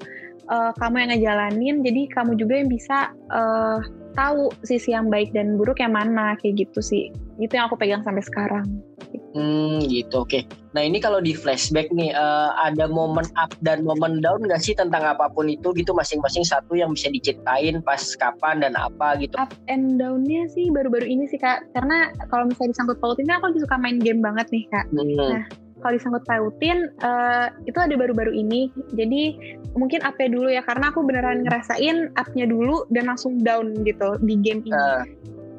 uh, 0.49 0.73
kamu 0.79 1.05
yang 1.05 1.11
ngejalanin 1.17 1.77
jadi 1.85 2.03
kamu 2.15 2.33
juga 2.41 2.55
yang 2.57 2.71
bisa 2.71 3.13
uh, 3.29 3.83
tahu 4.15 4.51
sisi 4.67 4.93
yang 4.95 5.09
baik 5.09 5.31
dan 5.35 5.55
buruk 5.55 5.79
yang 5.79 5.95
mana 5.95 6.35
kayak 6.39 6.67
gitu 6.67 6.81
sih. 6.83 7.15
Itu 7.39 7.57
yang 7.57 7.71
aku 7.71 7.79
pegang 7.79 8.03
sampai 8.03 8.25
sekarang. 8.25 8.67
Hmm 9.31 9.79
gitu 9.87 10.27
oke. 10.27 10.31
Okay. 10.31 10.43
nah 10.71 10.87
ini 10.87 11.03
kalau 11.03 11.19
di 11.19 11.35
flashback 11.35 11.91
nih 11.91 12.15
uh, 12.15 12.55
ada 12.63 12.87
momen 12.87 13.27
up 13.35 13.51
dan 13.63 13.83
momen 13.83 14.23
down 14.23 14.39
nggak 14.43 14.63
sih 14.63 14.75
tentang 14.75 15.03
apa 15.07 15.31
pun 15.31 15.47
itu 15.47 15.71
gitu? 15.75 15.95
Masing-masing 15.95 16.43
satu 16.47 16.75
yang 16.75 16.95
bisa 16.95 17.11
diceritain 17.11 17.79
pas 17.83 18.03
kapan 18.19 18.63
dan 18.63 18.75
apa 18.75 19.19
gitu. 19.23 19.35
Up 19.39 19.55
and 19.71 19.99
downnya 19.99 20.47
sih 20.51 20.71
baru-baru 20.71 21.07
ini 21.07 21.31
sih 21.31 21.39
kak. 21.39 21.63
Karena 21.75 22.11
kalau 22.31 22.51
misalnya 22.51 22.75
disangkut 22.75 22.99
pautinnya 22.99 23.39
aku 23.39 23.55
juga 23.55 23.71
suka 23.71 23.77
main 23.79 23.99
game 24.03 24.23
banget 24.23 24.47
nih 24.51 24.65
kak. 24.71 24.87
Hmm. 24.91 25.15
nah 25.15 25.45
kalau 25.81 25.97
disangkut 25.97 26.25
pautin 26.29 26.93
uh, 27.03 27.49
itu 27.65 27.77
ada 27.81 27.97
baru-baru 27.97 28.33
ini. 28.37 28.71
Jadi 28.95 29.57
mungkin 29.75 30.01
up 30.05 30.17
dulu 30.21 30.53
ya 30.53 30.61
karena 30.65 30.93
aku 30.93 31.01
beneran 31.03 31.43
ngerasain 31.43 32.13
upnya 32.21 32.47
dulu 32.47 32.85
dan 32.93 33.09
langsung 33.09 33.41
down 33.41 33.73
gitu 33.83 34.21
di 34.23 34.37
game 34.41 34.63
ini. 34.65 34.77
Uh. 34.77 35.05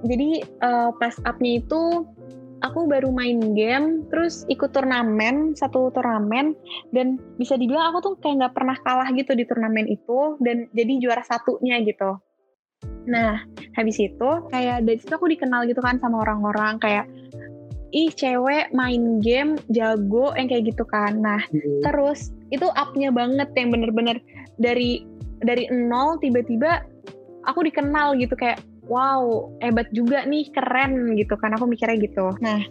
jadi 0.01 0.29
uh, 0.65 0.89
pas 0.97 1.13
upnya 1.29 1.61
itu 1.61 2.09
aku 2.61 2.85
baru 2.87 3.09
main 3.09 3.41
game 3.57 4.05
terus 4.09 4.45
ikut 4.47 4.71
turnamen 4.71 5.57
satu 5.57 5.89
turnamen 5.91 6.53
dan 6.93 7.17
bisa 7.35 7.57
dibilang 7.57 7.91
aku 7.91 7.97
tuh 8.01 8.13
kayak 8.21 8.45
nggak 8.45 8.55
pernah 8.55 8.77
kalah 8.85 9.09
gitu 9.13 9.33
di 9.33 9.43
turnamen 9.45 9.89
itu 9.89 10.37
dan 10.39 10.69
jadi 10.71 10.93
juara 11.01 11.23
satunya 11.25 11.81
gitu. 11.81 12.21
Nah 13.09 13.41
habis 13.77 13.97
itu 13.97 14.29
kayak 14.49 14.85
dari 14.85 14.97
situ 15.01 15.13
aku 15.13 15.29
dikenal 15.29 15.65
gitu 15.69 15.81
kan 15.81 15.97
sama 15.97 16.21
orang-orang 16.21 16.77
kayak 16.77 17.05
ih 17.91 18.11
cewek 18.11 18.71
main 18.71 19.19
game 19.19 19.59
jago 19.71 20.31
yang 20.35 20.47
kayak 20.47 20.71
gitu 20.71 20.83
kan. 20.87 21.19
Nah, 21.19 21.43
Hmm. 21.51 21.81
terus 21.83 22.31
itu 22.51 22.67
up-nya 22.75 23.11
banget 23.11 23.51
yang 23.55 23.71
bener-bener 23.71 24.17
dari 24.59 25.03
dari 25.43 25.67
nol 25.71 26.19
tiba-tiba 26.19 26.85
aku 27.47 27.65
dikenal 27.65 28.15
gitu 28.19 28.33
kayak 28.37 28.61
wow 28.87 29.49
hebat 29.63 29.87
juga 29.95 30.23
nih 30.27 30.47
keren 30.51 31.15
gitu 31.15 31.33
kan 31.39 31.55
aku 31.55 31.67
mikirnya 31.67 31.97
gitu. 31.99 32.31
Nah, 32.43 32.61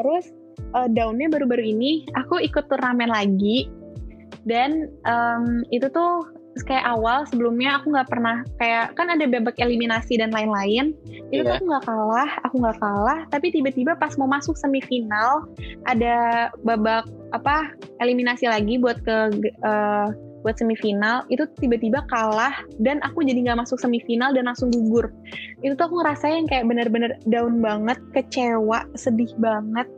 terus 0.00 0.30
uh, 0.74 0.88
downnya 0.90 1.28
baru-baru 1.30 1.62
ini 1.76 2.06
aku 2.16 2.40
ikut 2.40 2.66
turnamen 2.70 3.10
lagi 3.10 3.68
dan 4.46 4.88
em, 5.04 5.66
itu 5.74 5.90
tuh 5.90 6.35
kayak 6.64 6.86
awal 6.86 7.26
sebelumnya 7.28 7.76
aku 7.76 7.92
nggak 7.92 8.08
pernah 8.08 8.40
kayak 8.56 8.96
kan 8.96 9.12
ada 9.12 9.26
babak 9.28 9.58
eliminasi 9.60 10.16
dan 10.16 10.32
lain-lain. 10.32 10.96
Itu 11.28 11.44
tuh 11.44 11.52
Iya. 11.52 11.58
aku 11.60 11.64
nggak 11.68 11.84
kalah 11.84 12.30
aku 12.46 12.54
nggak 12.62 12.78
kalah. 12.80 13.18
Tapi 13.28 13.46
tiba-tiba 13.52 13.92
pas 13.98 14.14
mau 14.16 14.30
masuk 14.30 14.56
semifinal 14.56 15.44
ada 15.84 16.48
babak 16.64 17.04
apa 17.34 17.74
eliminasi 18.00 18.46
lagi 18.48 18.80
buat 18.80 19.02
ke 19.04 19.16
eh, 19.44 20.08
buat 20.46 20.56
semifinal. 20.56 21.26
Itu 21.26 21.50
tiba-tiba 21.58 22.06
kalah 22.06 22.54
dan 22.78 23.02
aku 23.02 23.26
jadi 23.26 23.50
nggak 23.50 23.66
masuk 23.66 23.82
semifinal 23.82 24.30
dan 24.30 24.46
langsung 24.46 24.70
gugur. 24.70 25.10
Itu 25.60 25.74
tuh 25.74 25.90
aku 25.90 26.00
ngerasain 26.00 26.46
kayak 26.46 26.70
bener-bener 26.70 27.18
down 27.26 27.58
banget 27.58 27.98
kecewa 28.14 28.86
sedih 28.94 29.34
banget. 29.42 29.90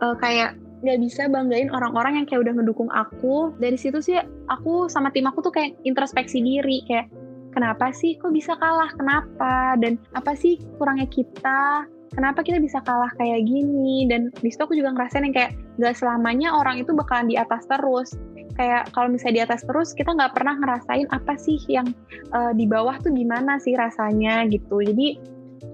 Eh, 0.00 0.16
kayak 0.18 0.56
nggak 0.80 0.98
bisa 1.00 1.28
banggain 1.28 1.68
orang-orang 1.68 2.22
yang 2.22 2.26
kayak 2.26 2.48
udah 2.48 2.54
ngedukung 2.56 2.90
aku. 2.92 3.52
Dari 3.60 3.76
situ 3.76 4.00
sih 4.00 4.16
aku 4.48 4.88
sama 4.88 5.12
tim 5.12 5.28
aku 5.28 5.44
tuh 5.44 5.52
kayak 5.52 5.76
introspeksi 5.84 6.40
diri 6.40 6.84
kayak 6.88 7.12
kenapa 7.52 7.92
sih 7.92 8.16
kok 8.16 8.32
bisa 8.32 8.56
kalah? 8.56 8.90
Kenapa? 8.96 9.76
Dan 9.76 10.00
apa 10.16 10.32
sih 10.32 10.56
kurangnya 10.80 11.06
kita? 11.10 11.84
Kenapa 12.10 12.42
kita 12.42 12.58
bisa 12.58 12.82
kalah 12.82 13.12
kayak 13.20 13.46
gini? 13.46 14.08
Dan 14.10 14.34
di 14.42 14.50
situ 14.50 14.66
aku 14.66 14.74
juga 14.74 14.90
ngerasain 14.90 15.22
yang 15.30 15.36
kayak 15.36 15.52
nggak 15.78 15.94
selamanya 15.94 16.50
orang 16.50 16.82
itu 16.82 16.90
bakalan 16.90 17.30
di 17.30 17.38
atas 17.38 17.68
terus. 17.70 18.18
Kayak 18.58 18.90
kalau 18.90 19.08
misalnya 19.14 19.36
di 19.36 19.44
atas 19.46 19.62
terus 19.62 19.94
kita 19.94 20.10
nggak 20.10 20.34
pernah 20.34 20.58
ngerasain 20.58 21.06
apa 21.14 21.38
sih 21.38 21.60
yang 21.70 21.86
eh, 22.34 22.52
di 22.58 22.66
bawah 22.66 22.98
tuh 22.98 23.14
gimana 23.14 23.62
sih 23.62 23.78
rasanya 23.78 24.48
gitu. 24.50 24.82
Jadi 24.82 25.22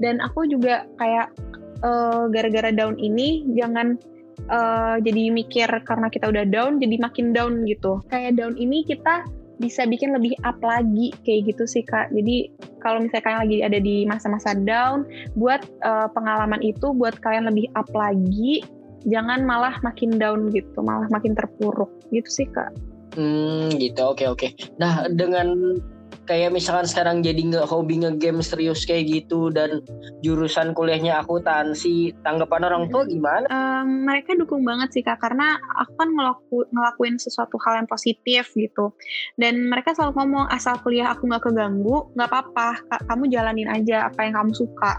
dan 0.03 0.21
aku 0.21 0.45
juga 0.45 0.85
kayak 1.01 1.33
eh, 1.81 2.25
gara-gara 2.29 2.69
down 2.69 3.01
ini 3.01 3.49
jangan 3.57 3.97
eh, 4.38 4.97
jadi 5.02 5.23
mikir 5.33 5.69
karena 5.85 6.07
kita 6.12 6.28
udah 6.28 6.45
down 6.49 6.78
jadi 6.78 6.97
makin 7.00 7.33
down 7.33 7.64
gitu 7.64 8.00
kayak 8.12 8.37
down 8.37 8.55
ini 8.57 8.85
kita 8.85 9.25
bisa 9.57 9.88
bikin 9.88 10.12
lebih 10.12 10.37
up 10.45 10.61
lagi 10.61 11.16
kayak 11.25 11.49
gitu 11.49 11.64
sih 11.64 11.81
kak 11.81 12.12
jadi 12.12 12.52
kalau 12.85 13.00
misalnya 13.00 13.25
kalian 13.25 13.40
lagi 13.49 13.57
ada 13.64 13.78
di 13.81 13.97
masa-masa 14.05 14.52
down 14.52 15.09
buat 15.35 15.64
eh, 15.64 16.09
pengalaman 16.12 16.61
itu 16.61 16.93
buat 16.93 17.16
kalian 17.25 17.49
lebih 17.49 17.73
up 17.73 17.88
lagi 17.97 18.61
jangan 19.09 19.47
malah 19.49 19.78
makin 19.81 20.21
down 20.21 20.52
gitu 20.52 20.85
malah 20.85 21.09
makin 21.09 21.33
terpuruk 21.33 21.88
gitu 22.12 22.28
sih 22.28 22.49
kak 22.52 22.73
Hmm, 23.16 23.73
gitu. 23.81 24.12
Oke, 24.12 24.28
oke. 24.28 24.49
Nah, 24.76 25.09
dengan 25.09 25.81
kayak 26.26 26.50
misalkan 26.52 26.85
sekarang 26.85 27.23
jadi 27.23 27.38
nggak 27.38 27.66
hobi 27.71 28.02
nge-game 28.02 28.42
serius 28.42 28.83
kayak 28.85 29.06
gitu 29.09 29.49
dan 29.54 29.80
jurusan 30.21 30.75
kuliahnya 30.75 31.23
akuntansi, 31.23 32.12
tanggapan 32.26 32.66
orang 32.66 32.85
tua 32.90 33.06
gimana? 33.06 33.47
Em, 33.49 34.04
mereka 34.04 34.35
dukung 34.35 34.66
banget 34.66 34.92
sih 34.92 35.02
kak 35.06 35.23
karena 35.23 35.56
aku 35.78 35.92
kan 35.95 36.09
ngelaku, 36.11 36.56
ngelakuin 36.75 37.16
sesuatu 37.16 37.56
hal 37.62 37.80
yang 37.80 37.88
positif 37.88 38.50
gitu. 38.59 38.92
Dan 39.38 39.71
mereka 39.71 39.95
selalu 39.95 40.12
ngomong 40.21 40.47
asal 40.50 40.76
kuliah 40.83 41.14
aku 41.14 41.30
nggak 41.30 41.47
keganggu 41.47 42.11
nggak 42.18 42.28
apa-apa. 42.28 42.83
Kamu 43.06 43.30
jalanin 43.30 43.71
aja 43.71 44.11
apa 44.11 44.26
yang 44.26 44.35
kamu 44.37 44.52
suka. 44.52 44.99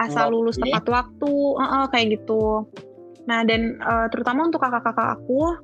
Asal 0.00 0.32
lulus 0.32 0.56
tepat 0.56 0.86
waktu 0.86 1.32
eh, 1.58 1.66
eh, 1.66 1.86
kayak 1.92 2.06
gitu. 2.16 2.64
Nah 3.26 3.44
dan 3.44 3.76
eh, 3.76 4.06
terutama 4.14 4.46
untuk 4.46 4.62
kakak-kakak 4.62 5.20
aku 5.20 5.58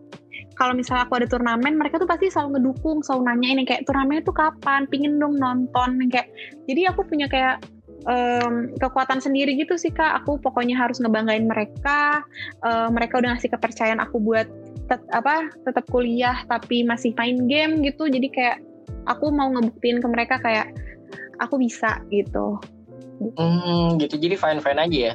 kalau 0.55 0.75
misalnya 0.75 1.07
aku 1.07 1.19
ada 1.19 1.27
turnamen 1.27 1.75
mereka 1.75 1.99
tuh 1.99 2.07
pasti 2.07 2.31
selalu 2.31 2.59
ngedukung 2.59 3.03
selalu 3.03 3.23
nanyain 3.31 3.59
yang 3.63 3.69
kayak 3.69 3.83
turnamennya 3.87 4.23
tuh 4.23 4.37
kapan? 4.37 4.87
Pingin 4.89 5.19
dong 5.19 5.39
nonton. 5.39 5.99
Yang 6.01 6.11
kayak 6.21 6.29
jadi 6.71 6.81
aku 6.95 7.01
punya 7.07 7.27
kayak 7.27 7.63
em, 8.07 8.71
kekuatan 8.79 9.19
sendiri 9.19 9.59
gitu 9.59 9.75
sih 9.75 9.91
kak. 9.91 10.23
Aku 10.23 10.39
pokoknya 10.39 10.79
harus 10.79 11.03
ngebanggain 11.03 11.47
mereka 11.47 12.23
Eh, 12.65 12.89
mereka 12.89 13.21
udah 13.21 13.37
ngasih 13.37 13.53
kepercayaan 13.53 14.01
aku 14.01 14.17
buat 14.21 14.49
tet- 14.89 15.11
apa 15.13 15.53
tetap 15.69 15.85
kuliah 15.93 16.45
tapi 16.49 16.81
masih 16.81 17.13
main 17.17 17.45
game 17.45 17.85
gitu. 17.85 18.09
Jadi 18.09 18.29
kayak 18.33 18.59
aku 19.05 19.29
mau 19.29 19.53
ngebuktiin 19.53 20.01
ke 20.01 20.09
mereka 20.09 20.41
kayak 20.41 20.73
aku 21.43 21.61
bisa 21.61 22.01
gitu. 22.09 22.57
Hmm, 23.37 24.01
gitu. 24.01 24.17
Jadi 24.17 24.35
fine-fine 24.37 24.81
aja 24.81 25.01
ya. 25.13 25.15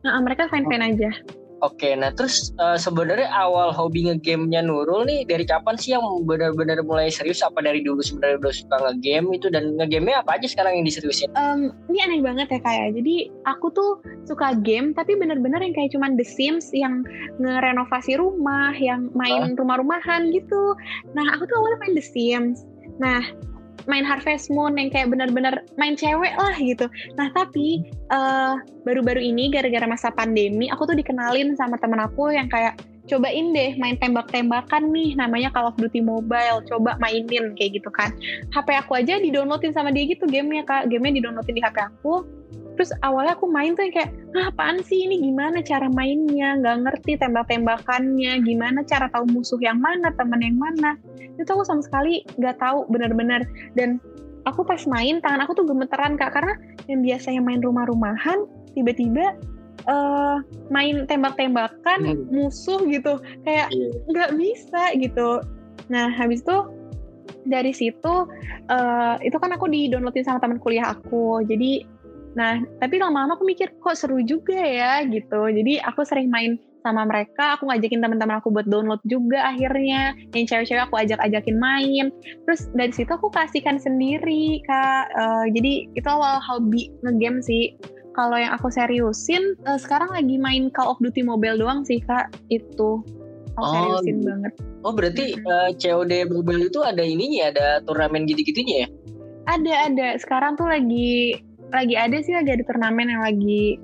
nah, 0.00 0.16
mereka 0.24 0.48
fine 0.48 0.64
fine 0.64 0.96
aja 0.96 1.12
Oke, 1.60 1.92
nah 1.92 2.08
terus 2.16 2.56
eh, 2.56 2.78
sebenarnya 2.80 3.28
awal 3.36 3.68
hobi 3.76 4.08
nge-game-nya 4.08 4.64
Nurul 4.64 5.04
nih 5.04 5.28
dari 5.28 5.44
kapan 5.44 5.76
sih 5.76 5.92
yang 5.92 6.04
benar-benar 6.24 6.80
mulai 6.80 7.12
serius? 7.12 7.44
Apa 7.44 7.60
dari 7.60 7.84
dulu 7.84 8.00
sebenarnya 8.00 8.40
udah 8.40 8.54
suka 8.56 8.76
nge-game 8.88 9.28
itu? 9.36 9.52
Dan 9.52 9.76
nge-game-nya 9.76 10.24
apa 10.24 10.40
aja 10.40 10.48
sekarang 10.48 10.80
yang 10.80 10.88
diseriusin? 10.88 11.28
Em, 11.36 11.68
ini 11.92 11.98
aneh 12.00 12.20
banget 12.24 12.48
ya 12.48 12.60
kayak 12.64 12.96
jadi 12.96 13.28
aku 13.44 13.68
tuh 13.76 14.00
suka 14.24 14.56
game 14.64 14.96
tapi 14.96 15.12
bener-bener 15.20 15.60
yang 15.60 15.76
kayak 15.76 15.92
cuman 15.92 16.16
The 16.16 16.24
Sims 16.24 16.72
yang 16.72 17.04
ngerenovasi 17.36 18.16
rumah 18.16 18.72
yang 18.80 19.12
main 19.12 19.52
rumah-rumahan 19.52 20.32
gitu. 20.32 20.72
Nah 21.12 21.36
aku 21.36 21.44
tuh 21.44 21.60
awalnya 21.60 21.78
main 21.84 21.94
The 21.96 22.04
Sims. 22.04 22.64
Nah 22.96 23.20
main 23.90 24.06
Harvest 24.06 24.54
Moon 24.54 24.78
yang 24.78 24.94
kayak 24.94 25.10
bener-bener 25.10 25.66
main 25.74 25.98
cewek 25.98 26.30
lah 26.38 26.54
gitu. 26.54 26.86
Nah 27.18 27.26
tapi 27.34 27.82
eh, 27.90 28.54
baru-baru 28.86 29.18
ini 29.18 29.50
gara-gara 29.50 29.84
masa 29.90 30.14
pandemi 30.14 30.70
aku 30.70 30.86
tuh 30.86 30.96
dikenalin 30.96 31.58
sama 31.58 31.74
temen 31.82 31.98
aku 31.98 32.30
yang 32.30 32.46
kayak 32.46 32.78
cobain 33.10 33.50
deh 33.50 33.74
main 33.82 33.98
tembak-tembakan 33.98 34.94
nih 34.94 35.18
namanya 35.18 35.50
Call 35.50 35.66
of 35.66 35.74
Duty 35.74 35.98
Mobile 35.98 36.62
coba 36.70 36.94
mainin 37.02 37.58
kayak 37.58 37.82
gitu 37.82 37.90
kan. 37.90 38.14
HP 38.54 38.78
aku 38.78 39.02
aja 39.02 39.18
di-downloadin 39.18 39.74
sama 39.74 39.90
dia 39.90 40.06
gitu 40.06 40.30
gamenya 40.30 40.62
kak. 40.62 40.86
Gamenya 40.86 41.18
di-downloadin 41.18 41.58
di 41.58 41.62
HP 41.66 41.76
aku 41.82 42.22
terus 42.80 42.96
awalnya 43.04 43.36
aku 43.36 43.44
main 43.44 43.76
tuh 43.76 43.84
yang 43.84 43.92
kayak 43.92 44.10
ah, 44.40 44.48
apaan 44.48 44.80
sih 44.80 45.04
ini? 45.04 45.20
Gimana 45.20 45.60
cara 45.60 45.92
mainnya? 45.92 46.56
Nggak 46.56 46.76
ngerti 46.80 47.20
tembak-tembakannya. 47.20 48.40
Gimana 48.40 48.80
cara 48.88 49.12
tahu 49.12 49.28
musuh 49.28 49.60
yang 49.60 49.76
mana 49.84 50.08
teman 50.16 50.40
yang 50.40 50.56
mana? 50.56 50.96
Itu 51.36 51.60
aku 51.60 51.68
sama 51.68 51.84
sekali 51.84 52.24
nggak 52.40 52.56
tahu 52.56 52.88
benar-benar. 52.88 53.44
Dan 53.76 54.00
aku 54.48 54.64
pas 54.64 54.80
main 54.88 55.20
tangan 55.20 55.44
aku 55.44 55.60
tuh 55.60 55.68
gemeteran 55.68 56.16
kak. 56.16 56.32
Karena 56.32 56.56
yang 56.88 57.04
biasanya 57.04 57.44
main 57.44 57.60
rumah-rumahan 57.60 58.48
tiba-tiba 58.72 59.36
eh, 59.84 60.36
main 60.72 61.04
tembak-tembakan 61.04 62.00
Hmm. 62.00 62.32
musuh 62.32 62.80
gitu. 62.88 63.20
Kayak 63.44 63.68
Iya. 63.76 63.88
nggak 64.08 64.30
bisa 64.40 64.82
gitu. 64.96 65.44
Nah 65.92 66.08
habis 66.16 66.40
itu 66.40 66.56
dari 67.44 67.76
situ 67.76 68.24
eh, 68.72 69.14
itu 69.20 69.36
kan 69.36 69.52
aku 69.52 69.68
di 69.68 69.92
downloadin 69.92 70.24
sama 70.24 70.40
teman 70.40 70.56
kuliah 70.56 70.96
aku. 70.96 71.44
Jadi 71.44 71.99
nah 72.38 72.62
tapi 72.78 73.02
lama-lama 73.02 73.34
aku 73.34 73.44
mikir 73.46 73.74
kok 73.82 73.98
seru 73.98 74.22
juga 74.22 74.54
ya 74.54 75.02
gitu 75.06 75.50
jadi 75.50 75.82
aku 75.86 76.06
sering 76.06 76.30
main 76.30 76.56
sama 76.80 77.04
mereka 77.04 77.60
aku 77.60 77.68
ngajakin 77.68 78.00
teman-teman 78.00 78.40
aku 78.40 78.48
buat 78.48 78.64
download 78.64 79.00
juga 79.04 79.52
akhirnya 79.52 80.16
yang 80.32 80.44
cewek-cewek 80.48 80.88
aku 80.88 80.96
ajak-ajakin 80.96 81.56
main 81.60 82.08
terus 82.48 82.72
dari 82.72 82.92
situ 82.92 83.10
aku 83.12 83.28
kasihkan 83.28 83.76
sendiri 83.76 84.64
kak 84.64 85.12
Eh, 85.12 85.46
jadi 85.52 85.72
itu 85.92 86.08
awal 86.08 86.40
hobi 86.40 86.88
ngegame 87.04 87.44
sih 87.44 87.76
kalau 88.16 88.40
yang 88.40 88.56
aku 88.56 88.72
seriusin 88.72 89.58
eh, 89.68 89.78
sekarang 89.78 90.08
lagi 90.14 90.40
main 90.40 90.72
Call 90.72 90.96
of 90.96 90.98
Duty 91.04 91.20
Mobile 91.20 91.60
doang 91.60 91.84
sih 91.84 92.00
kak 92.00 92.32
itu 92.48 93.04
aku 93.58 93.64
Oh, 93.64 93.72
seriusin 93.76 94.24
gitu. 94.24 94.28
banget 94.28 94.52
Oh 94.80 94.96
berarti 94.96 95.36
Mm-mm. 95.36 95.44
eh, 95.44 95.70
COD 95.76 96.12
Mobile 96.32 96.72
itu 96.72 96.80
ada 96.80 97.04
ininya, 97.04 97.52
ada 97.52 97.66
turnamen 97.84 98.24
gitu-gitunya 98.24 98.88
ya? 98.88 98.88
Ada 99.44 99.92
ada. 99.92 100.08
Sekarang 100.16 100.56
tuh 100.56 100.72
lagi 100.72 101.36
lagi 101.70 101.94
ada 101.96 102.16
sih 102.20 102.34
lagi 102.34 102.50
ada 102.58 102.64
turnamen 102.66 103.08
yang 103.10 103.22
lagi 103.22 103.78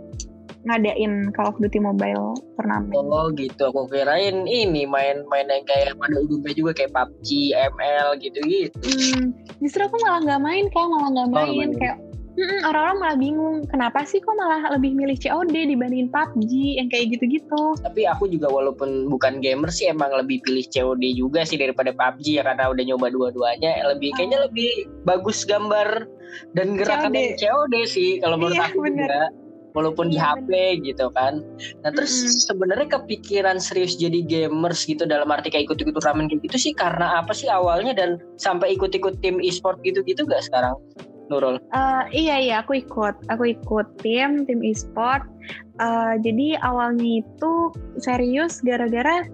ngadain 0.67 1.31
Call 1.31 1.55
of 1.55 1.59
Duty 1.63 1.79
Mobile 1.79 2.35
turnamen. 2.59 2.91
Oh 2.91 3.31
gitu, 3.39 3.71
aku 3.71 3.87
kirain 3.87 4.51
ini 4.51 4.83
main-main 4.83 5.47
yang 5.47 5.63
kayak 5.63 5.95
pada 5.95 6.19
umumnya 6.19 6.53
juga 6.59 6.75
kayak 6.75 6.91
PUBG, 6.91 7.55
ML 7.55 8.09
gitu-gitu. 8.19 8.75
Hmm, 8.83 9.31
justru 9.63 9.87
aku 9.87 9.97
malah 10.03 10.27
nggak 10.27 10.43
main 10.43 10.67
kak, 10.75 10.87
malah 10.91 11.09
nggak 11.15 11.27
nggak 11.31 11.47
main 11.47 11.71
main. 11.71 11.79
kayak 11.79 11.97
orang-orang 12.37 12.97
malah 13.01 13.19
bingung 13.19 13.57
kenapa 13.73 14.05
sih 14.05 14.21
kok 14.21 14.37
malah 14.37 14.69
lebih 14.77 14.93
milih 14.93 15.17
COD 15.17 15.73
dibandingin 15.73 16.13
PUBG 16.13 16.53
yang 16.77 16.89
kayak 16.93 17.17
gitu-gitu. 17.17 17.63
Tapi 17.81 18.05
aku 18.05 18.29
juga 18.29 18.53
walaupun 18.53 19.09
bukan 19.09 19.41
gamer 19.41 19.73
sih 19.73 19.89
emang 19.89 20.13
lebih 20.13 20.45
pilih 20.45 20.65
COD 20.69 21.03
juga 21.17 21.49
sih 21.49 21.57
daripada 21.57 21.97
PUBG 21.97 22.41
ya 22.41 22.43
karena 22.45 22.69
udah 22.69 22.85
nyoba 22.85 23.07
dua-duanya. 23.09 23.81
Lebih 23.97 24.13
kayaknya 24.21 24.45
lebih 24.49 24.71
bagus 25.09 25.49
gambar 25.49 26.05
dan 26.53 26.77
gerakannya 26.77 27.39
COD, 27.41 27.75
sih 27.89 28.21
kalau 28.21 28.37
menurut 28.37 28.61
Iya, 28.61 28.69
aku 28.69 28.81
bener. 28.85 29.09
juga. 29.09 29.25
Walaupun 29.77 30.09
di 30.09 30.17
Iya, 30.17 30.41
HP 30.41 30.81
gitu 30.89 31.13
kan. 31.13 31.45
Nah 31.85 31.93
terus 31.93 32.09
Mm-mm. 32.09 32.49
sebenarnya 32.49 32.97
kepikiran 32.97 33.61
serius 33.61 34.01
jadi 34.01 34.25
gamers 34.25 34.89
gitu 34.89 35.05
dalam 35.05 35.29
arti 35.29 35.53
kayak 35.53 35.69
ikut-ikut 35.69 35.93
turnamen 36.01 36.33
kayak 36.33 36.49
gitu 36.49 36.57
sih 36.57 36.73
karena 36.73 37.21
apa 37.21 37.37
sih 37.37 37.45
awalnya 37.53 37.93
dan 37.93 38.17
sampai 38.41 38.73
ikut-ikut 38.73 39.21
tim 39.21 39.37
e-sport 39.45 39.77
gitu-gitu 39.85 40.25
gak 40.25 40.49
sekarang? 40.49 40.81
Nurul? 41.27 41.59
Uh, 41.75 42.07
iya 42.15 42.39
iya 42.39 42.55
aku 42.63 42.79
ikut, 42.79 43.15
aku 43.27 43.55
ikut 43.57 43.87
tim 44.03 44.47
tim 44.47 44.61
e-sport. 44.63 45.27
Uh, 45.77 46.17
jadi 46.23 46.57
awalnya 46.65 47.21
itu 47.21 47.53
serius 48.01 48.65
gara-gara 48.65 49.27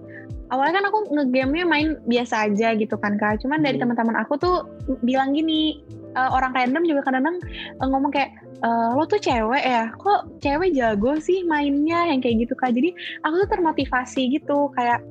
awalnya 0.51 0.81
kan 0.81 0.85
aku 0.91 0.99
ngegamenya 1.09 1.65
main 1.65 1.97
biasa 2.05 2.51
aja 2.51 2.77
gitu 2.77 2.93
kan 2.99 3.17
kak. 3.17 3.41
Cuman 3.41 3.65
dari 3.65 3.77
Hmm. 3.79 3.89
teman-teman 3.89 4.17
aku 4.21 4.37
tuh 4.37 4.69
bilang 5.01 5.33
gini, 5.33 5.81
uh, 6.13 6.29
orang 6.33 6.53
random 6.53 6.85
juga 6.85 7.01
kadang-kadang 7.09 7.41
uh, 7.81 7.87
ngomong 7.89 8.13
kayak 8.13 8.31
"Eh, 8.63 8.89
lo 8.95 9.03
tuh 9.03 9.19
cewek 9.19 9.59
ya, 9.59 9.91
kok 9.99 10.39
cewek 10.39 10.71
jago 10.71 11.19
sih 11.19 11.43
mainnya 11.43 12.07
yang 12.07 12.23
kayak 12.23 12.47
gitu 12.47 12.55
kak. 12.55 12.71
Jadi 12.71 12.95
aku 13.27 13.43
tuh 13.43 13.49
termotivasi 13.59 14.39
gitu 14.39 14.71
kayak 14.79 15.03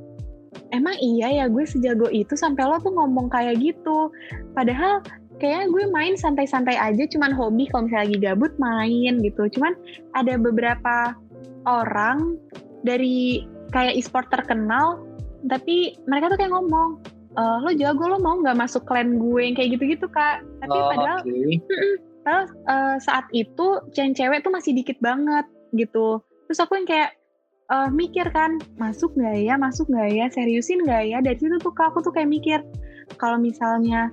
emang 0.73 0.97
iya 1.05 1.29
ya 1.29 1.45
gue 1.53 1.65
sejago 1.69 2.09
itu 2.09 2.33
sampai 2.33 2.65
lo 2.65 2.81
tuh 2.81 2.97
ngomong 2.97 3.29
kayak 3.29 3.61
gitu. 3.61 4.09
Padahal 4.57 5.05
kayaknya 5.42 5.66
gue 5.75 5.84
main 5.90 6.14
santai-santai 6.14 6.78
aja 6.78 7.02
cuman 7.11 7.34
hobi 7.34 7.66
kalau 7.66 7.90
misalnya 7.90 8.06
lagi 8.06 8.18
gabut 8.22 8.52
main 8.62 9.18
gitu. 9.18 9.42
Cuman 9.58 9.75
ada 10.14 10.38
beberapa 10.38 11.18
orang 11.66 12.38
dari 12.87 13.42
kayak 13.75 13.99
e-sport 13.99 14.30
terkenal 14.30 15.02
tapi 15.50 15.99
mereka 16.06 16.30
tuh 16.30 16.38
kayak 16.38 16.54
ngomong 16.54 17.02
"Eh, 17.34 17.56
lo 17.66 17.70
jago 17.75 18.04
lo 18.06 18.18
mau 18.22 18.38
nggak 18.38 18.54
masuk 18.54 18.87
clan 18.87 19.18
gue 19.18 19.40
yang 19.42 19.56
kayak 19.58 19.75
gitu-gitu 19.75 20.06
kak 20.06 20.46
tapi 20.62 20.78
Oh, 20.78 20.87
padahal 20.94 21.18
oke. 21.26 21.34
Padahal 22.22 22.44
eh, 22.46 22.96
saat 23.02 23.26
itu 23.34 23.66
cewek 23.90 24.14
cewek 24.14 24.38
tuh 24.46 24.52
masih 24.54 24.72
dikit 24.78 24.94
banget 25.02 25.42
gitu. 25.75 26.22
Terus 26.46 26.62
aku 26.62 26.78
yang 26.78 26.87
kayak 26.87 27.11
eh, 27.72 27.88
mikir 27.90 28.28
kan, 28.30 28.61
masuk 28.78 29.16
nggak 29.18 29.42
ya, 29.42 29.54
masuk 29.58 29.88
nggak 29.90 30.08
ya, 30.12 30.26
seriusin 30.30 30.84
nggak 30.87 31.02
ya. 31.08 31.18
Dari 31.25 31.38
situ 31.40 31.56
tuh 31.58 31.72
Kak, 31.72 31.96
aku 31.96 32.04
tuh 32.04 32.12
kayak 32.12 32.30
mikir, 32.30 32.61
kalau 33.16 33.40
misalnya 33.40 34.12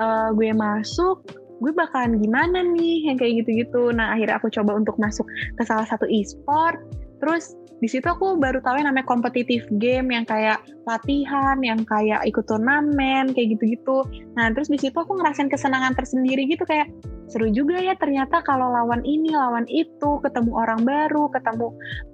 eh, 0.00 0.28
gue 0.32 0.50
masuk, 0.56 1.22
gue 1.60 1.72
bakalan 1.76 2.16
gimana 2.18 2.64
nih, 2.64 3.12
yang 3.12 3.16
kayak 3.20 3.44
gitu-gitu. 3.44 3.92
Nah 3.92 4.16
akhirnya 4.16 4.40
aku 4.40 4.48
coba 4.48 4.80
untuk 4.80 4.96
masuk 4.96 5.28
ke 5.60 5.62
salah 5.68 5.84
satu 5.84 6.08
e-sport. 6.08 6.80
Terus 7.20 7.52
di 7.80 7.88
situ 7.88 8.04
aku 8.08 8.36
baru 8.36 8.60
tahu 8.60 8.80
yang 8.80 8.92
namanya 8.92 9.08
kompetitif 9.08 9.64
game 9.80 10.12
yang 10.12 10.24
kayak 10.28 10.60
latihan, 10.84 11.56
yang 11.64 11.80
kayak 11.84 12.20
ikut 12.28 12.44
turnamen, 12.44 13.32
kayak 13.32 13.56
gitu-gitu. 13.56 14.04
Nah 14.36 14.52
terus 14.52 14.68
di 14.72 14.76
situ 14.80 14.96
aku 14.96 15.16
ngerasain 15.16 15.48
kesenangan 15.48 15.96
tersendiri 15.96 16.44
gitu 16.48 16.64
kayak 16.64 16.88
seru 17.30 17.46
juga 17.54 17.78
ya 17.78 17.94
ternyata 17.94 18.42
kalau 18.42 18.74
lawan 18.74 19.06
ini 19.06 19.30
lawan 19.30 19.62
itu 19.70 20.18
ketemu 20.20 20.50
orang 20.50 20.82
baru 20.82 21.30
ketemu 21.30 21.68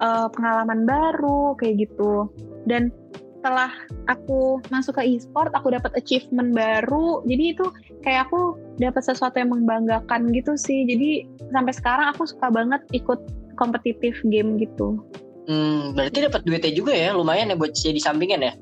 eh, 0.04 0.28
pengalaman 0.36 0.84
baru 0.84 1.56
kayak 1.56 1.88
gitu 1.88 2.28
dan 2.68 2.92
setelah 3.36 3.70
aku 4.08 4.58
masuk 4.72 4.98
ke 4.98 5.02
e-sport 5.16 5.52
aku 5.52 5.70
dapat 5.76 5.92
achievement 5.94 6.56
baru. 6.56 7.20
Jadi 7.28 7.44
itu 7.52 7.66
kayak 8.02 8.30
aku 8.30 8.56
dapat 8.80 9.02
sesuatu 9.04 9.36
yang 9.36 9.52
membanggakan 9.52 10.32
gitu 10.32 10.56
sih. 10.56 10.88
Jadi 10.88 11.28
sampai 11.52 11.72
sekarang 11.76 12.06
aku 12.10 12.24
suka 12.24 12.48
banget 12.48 12.80
ikut 12.96 13.20
kompetitif 13.60 14.16
game 14.26 14.56
gitu. 14.58 15.00
Hmm, 15.46 15.94
berarti 15.94 16.26
dapat 16.26 16.42
duitnya 16.42 16.72
juga 16.74 16.92
ya, 16.92 17.14
lumayan 17.14 17.54
ya 17.54 17.56
buat 17.56 17.70
jadi 17.70 18.02
sampingan 18.02 18.42
ya. 18.42 18.52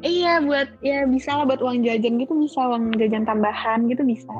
iya 0.00 0.40
buat 0.40 0.80
ya 0.80 1.04
bisa 1.04 1.36
lah 1.36 1.44
buat 1.44 1.60
uang 1.60 1.84
jajan 1.84 2.16
gitu 2.16 2.32
bisa 2.40 2.64
uang 2.64 2.96
jajan 2.96 3.28
tambahan 3.28 3.84
gitu 3.84 4.00
bisa 4.00 4.32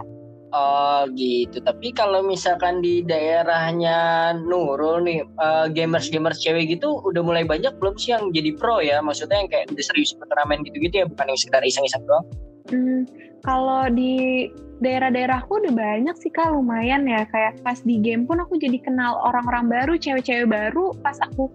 Oh 0.51 1.07
gitu. 1.15 1.63
Tapi 1.63 1.95
kalau 1.95 2.27
misalkan 2.27 2.83
di 2.83 3.07
daerahnya 3.07 4.35
Nurul 4.35 5.07
nih, 5.07 5.23
eh, 5.23 5.67
gamers-gamers 5.71 6.43
cewek 6.43 6.75
gitu 6.75 6.99
udah 7.07 7.23
mulai 7.23 7.47
banyak 7.47 7.71
belum 7.79 7.95
sih 7.95 8.19
yang 8.19 8.35
jadi 8.35 8.51
pro 8.59 8.83
ya? 8.83 8.99
Maksudnya 8.99 9.47
yang 9.47 9.51
kayak 9.51 9.71
udah 9.71 9.85
serius 9.87 10.19
turnamen 10.19 10.67
gitu-gitu 10.67 11.03
ya, 11.03 11.07
bukan 11.07 11.31
yang 11.31 11.39
sekedar 11.39 11.63
iseng-iseng 11.63 12.03
doang? 12.03 12.27
Hmm, 12.71 13.03
kalau 13.47 13.87
di 13.95 14.51
daerah-daerahku 14.81 15.61
udah 15.61 15.75
banyak 15.77 16.17
sih 16.17 16.33
kak 16.33 16.57
lumayan 16.57 17.05
ya 17.05 17.29
kayak 17.29 17.61
pas 17.61 17.77
di 17.85 18.01
game 18.01 18.25
pun 18.25 18.41
aku 18.41 18.57
jadi 18.57 18.81
kenal 18.81 19.21
orang-orang 19.29 19.69
baru 19.69 19.95
cewek-cewek 20.01 20.49
baru 20.49 20.97
pas 21.05 21.21
aku 21.21 21.53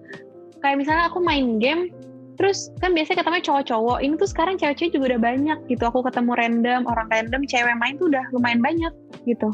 kayak 0.62 0.86
misalnya 0.86 1.10
aku 1.10 1.26
main 1.26 1.58
game 1.58 1.90
terus 2.36 2.72
kan 2.84 2.92
biasanya 2.92 3.24
ketemu 3.24 3.40
cowok-cowok 3.44 3.98
ini 4.04 4.14
tuh 4.20 4.30
sekarang 4.30 4.56
cewek-cewek 4.60 4.92
juga 4.96 5.06
udah 5.16 5.22
banyak 5.24 5.58
gitu 5.72 5.84
aku 5.88 6.00
ketemu 6.04 6.32
random 6.36 6.82
orang 6.88 7.08
random 7.12 7.42
cewek 7.48 7.76
main 7.80 7.96
tuh 7.96 8.12
udah 8.12 8.24
lumayan 8.36 8.60
banyak 8.60 8.92
gitu 9.24 9.50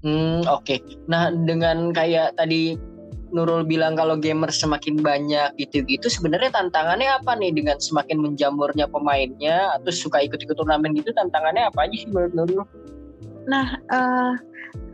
Hmm, 0.00 0.40
oke. 0.48 0.80
Nah, 1.12 1.28
dengan 1.44 1.92
kayak 1.92 2.40
tadi 2.40 2.76
Nurul 3.30 3.62
bilang 3.62 3.94
kalau 3.94 4.18
gamers 4.18 4.58
semakin 4.58 4.98
banyak 4.98 5.54
gitu-gitu, 5.54 6.10
sebenarnya 6.10 6.50
tantangannya 6.50 7.14
apa 7.14 7.38
nih 7.38 7.54
dengan 7.54 7.78
semakin 7.78 8.18
menjamurnya 8.18 8.90
pemainnya 8.90 9.70
atau 9.78 9.92
suka 9.94 10.18
ikut-ikut 10.26 10.56
turnamen 10.58 10.96
gitu? 10.98 11.14
Tantangannya 11.14 11.70
apa 11.70 11.86
aja 11.86 11.94
sih 11.94 12.10
menurut 12.10 12.32
Nurul? 12.34 12.64
Nah, 13.46 13.78
eh, 13.78 14.32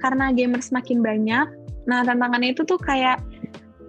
karena 0.05 0.37
gamer 0.37 0.61
semakin 0.61 1.01
banyak, 1.01 1.47
nah 1.89 2.05
tantangannya 2.05 2.53
itu 2.53 2.67
tuh 2.69 2.77
kayak 2.77 3.23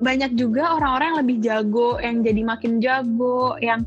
banyak 0.01 0.38
juga 0.38 0.77
orang-orang 0.77 1.07
yang 1.10 1.19
lebih 1.25 1.38
jago, 1.41 1.89
yang 1.97 2.15
jadi 2.21 2.41
makin 2.45 2.73
jago, 2.77 3.57
yang 3.62 3.81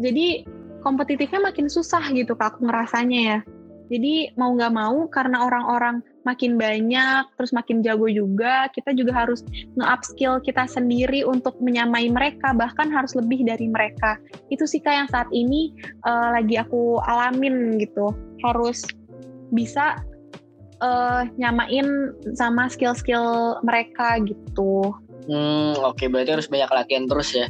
jadi 0.00 0.48
kompetitifnya 0.82 1.40
makin 1.52 1.68
susah 1.70 2.02
gitu 2.12 2.34
kak 2.34 2.56
aku 2.56 2.66
ngerasanya 2.68 3.20
ya. 3.20 3.38
Jadi 3.92 4.32
mau 4.40 4.56
nggak 4.56 4.72
mau 4.72 5.04
karena 5.12 5.44
orang-orang 5.44 6.00
makin 6.24 6.56
banyak, 6.56 7.28
terus 7.36 7.52
makin 7.52 7.84
jago 7.84 8.08
juga, 8.08 8.70
kita 8.72 8.96
juga 8.96 9.12
harus 9.12 9.44
nge-upskill 9.76 10.40
kita 10.40 10.64
sendiri 10.64 11.28
untuk 11.28 11.60
menyamai 11.60 12.08
mereka, 12.08 12.56
bahkan 12.56 12.88
harus 12.88 13.12
lebih 13.12 13.44
dari 13.44 13.68
mereka. 13.68 14.16
Itu 14.48 14.64
sih 14.64 14.80
kak 14.80 14.96
yang 14.96 15.08
saat 15.12 15.28
ini 15.28 15.76
eh, 16.08 16.28
lagi 16.32 16.56
aku 16.56 17.04
alamin 17.04 17.76
gitu. 17.76 18.16
Harus 18.40 18.80
bisa 19.52 20.00
eh, 20.80 21.22
nyamain 21.36 22.16
sama 22.32 22.72
skill-skill 22.72 23.60
mereka 23.60 24.16
gitu. 24.24 24.94
Hmm, 25.26 25.78
oke. 25.78 26.04
Berarti 26.08 26.30
harus 26.34 26.48
banyak 26.50 26.70
latihan 26.70 27.04
terus 27.06 27.30
ya. 27.34 27.46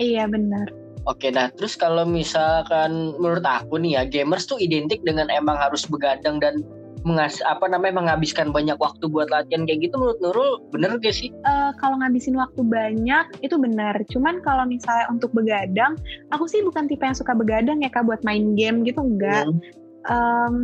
Iya 0.00 0.24
benar. 0.26 0.66
Oke, 1.02 1.34
nah 1.34 1.50
terus 1.50 1.74
kalau 1.74 2.06
misalkan 2.06 3.18
menurut 3.18 3.42
aku 3.42 3.74
nih 3.82 3.98
ya, 3.98 4.02
gamers 4.06 4.46
tuh 4.46 4.58
identik 4.62 5.02
dengan 5.02 5.26
emang 5.34 5.58
harus 5.58 5.82
begadang 5.90 6.38
dan 6.38 6.62
mengas 7.02 7.42
apa 7.42 7.66
namanya 7.66 7.98
menghabiskan 7.98 8.54
banyak 8.54 8.78
waktu 8.78 9.10
buat 9.10 9.26
latihan 9.26 9.66
kayak 9.66 9.90
gitu 9.90 9.98
menurut 9.98 10.18
Nurul 10.22 10.50
bener 10.70 10.94
gak 11.02 11.14
sih? 11.14 11.34
Eh, 11.34 11.70
kalau 11.82 11.98
ngabisin 11.98 12.38
waktu 12.38 12.62
banyak 12.62 13.26
itu 13.42 13.58
benar. 13.58 13.98
Cuman 14.10 14.38
kalau 14.46 14.62
misalnya 14.66 15.10
untuk 15.10 15.34
begadang, 15.34 15.98
aku 16.30 16.46
sih 16.46 16.62
bukan 16.62 16.86
tipe 16.86 17.02
yang 17.02 17.18
suka 17.18 17.34
begadang 17.34 17.82
ya 17.82 17.90
kak 17.90 18.06
buat 18.06 18.22
main 18.22 18.54
game 18.54 18.86
gitu 18.86 19.02
enggak. 19.02 19.50
Hmm. 19.50 19.58
Em, 20.06 20.56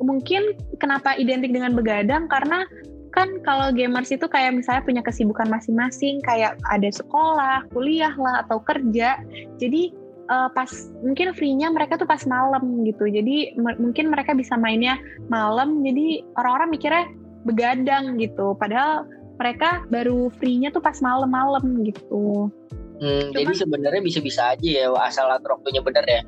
mungkin 0.00 0.56
kenapa 0.80 1.16
identik 1.16 1.52
dengan 1.52 1.72
begadang 1.72 2.28
karena 2.28 2.68
kan 3.14 3.38
kalau 3.46 3.70
gamers 3.70 4.10
itu 4.10 4.26
kayak 4.26 4.58
misalnya 4.58 4.82
punya 4.82 5.02
kesibukan 5.06 5.46
masing-masing 5.46 6.18
kayak 6.26 6.58
ada 6.74 6.90
sekolah, 6.90 7.62
kuliah 7.70 8.10
lah 8.18 8.42
atau 8.42 8.58
kerja. 8.58 9.22
Jadi 9.62 9.94
eh, 10.26 10.48
pas 10.50 10.70
mungkin 11.00 11.30
free-nya 11.30 11.70
mereka 11.70 11.94
tuh 11.94 12.10
pas 12.10 12.26
malam 12.26 12.82
gitu. 12.82 13.06
Jadi 13.06 13.54
mungkin 13.56 14.10
mereka 14.10 14.34
bisa 14.34 14.58
mainnya 14.58 14.98
malam. 15.30 15.86
Jadi 15.86 16.26
orang-orang 16.34 16.74
mikirnya 16.74 17.04
begadang 17.46 18.18
gitu. 18.18 18.58
Padahal 18.58 19.06
mereka 19.38 19.86
baru 19.90 20.30
free-nya 20.42 20.74
tuh 20.74 20.82
pas 20.82 20.98
malam-malam 20.98 21.86
gitu. 21.86 22.50
Hmm, 22.98 23.34
jadi 23.34 23.50
Cuman- 23.50 23.58
sebenarnya 23.58 24.02
bisa-bisa 24.02 24.54
aja 24.54 24.68
ya 24.86 24.86
asal 25.02 25.26
atur 25.30 25.58
waktunya 25.58 25.82
bener 25.82 26.04
ya. 26.06 26.22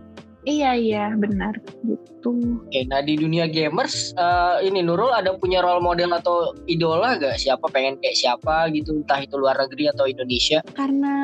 Iya 0.47 0.79
iya 0.79 1.05
benar 1.19 1.59
gitu. 1.83 2.63
Oke, 2.63 2.87
nah 2.87 3.03
di 3.03 3.19
dunia 3.19 3.51
gamers 3.51 4.15
eh, 4.15 4.67
ini 4.67 4.79
Nurul 4.79 5.11
ada 5.11 5.35
punya 5.35 5.59
role 5.59 5.83
model 5.83 6.15
atau 6.15 6.55
idola 6.71 7.19
gak? 7.19 7.35
Siapa 7.35 7.67
pengen 7.75 7.99
kayak 7.99 8.15
siapa 8.15 8.71
gitu, 8.71 9.03
entah 9.03 9.19
itu 9.27 9.35
luar 9.35 9.59
negeri 9.59 9.91
atau 9.91 10.07
Indonesia? 10.07 10.63
karena 10.79 11.15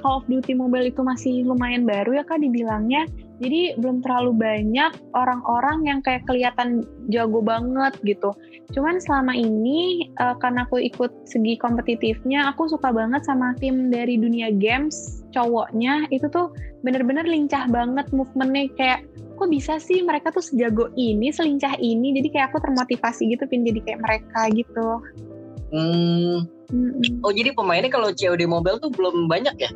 Call 0.00 0.22
of 0.22 0.24
Duty 0.24 0.56
Mobile 0.56 0.88
itu 0.88 1.04
masih 1.04 1.44
lumayan 1.44 1.84
baru 1.84 2.20
ya 2.20 2.24
kak 2.24 2.40
dibilangnya 2.40 3.04
jadi 3.42 3.74
belum 3.74 4.06
terlalu 4.06 4.38
banyak 4.38 4.92
orang-orang 5.18 5.82
yang 5.82 5.98
kayak 6.06 6.22
kelihatan 6.30 6.86
jago 7.10 7.42
banget 7.42 7.98
gitu. 8.06 8.30
Cuman 8.70 9.02
selama 9.02 9.34
ini 9.34 10.06
eh, 10.14 10.34
karena 10.38 10.62
aku 10.62 10.78
ikut 10.78 11.26
segi 11.26 11.58
kompetitifnya 11.58 12.54
aku 12.54 12.70
suka 12.70 12.94
banget 12.94 13.26
sama 13.26 13.58
tim 13.58 13.90
dari 13.90 14.14
dunia 14.14 14.54
games. 14.54 15.26
Cowoknya 15.34 16.06
itu 16.14 16.30
tuh 16.30 16.54
bener-bener 16.86 17.26
lincah 17.26 17.66
banget 17.66 18.06
movementnya 18.14 18.70
kayak 18.78 19.00
kok 19.34 19.50
bisa 19.50 19.82
sih 19.82 20.06
mereka 20.06 20.30
tuh 20.30 20.44
sejago 20.46 20.94
ini 20.94 21.34
selincah 21.34 21.74
ini? 21.82 22.14
Jadi 22.22 22.30
kayak 22.30 22.54
aku 22.54 22.62
termotivasi 22.62 23.26
gitu 23.34 23.42
pin 23.50 23.66
jadi 23.66 23.82
kayak 23.82 24.00
mereka 24.06 24.40
gitu. 24.54 24.88
Hmm, 25.72 26.46
Mm-mm. 26.68 27.24
oh 27.24 27.32
jadi 27.32 27.56
pemainnya 27.56 27.88
kalau 27.88 28.12
COD 28.12 28.44
Mobile 28.44 28.78
tuh 28.78 28.92
belum 28.92 29.26
banyak 29.26 29.56
ya? 29.58 29.72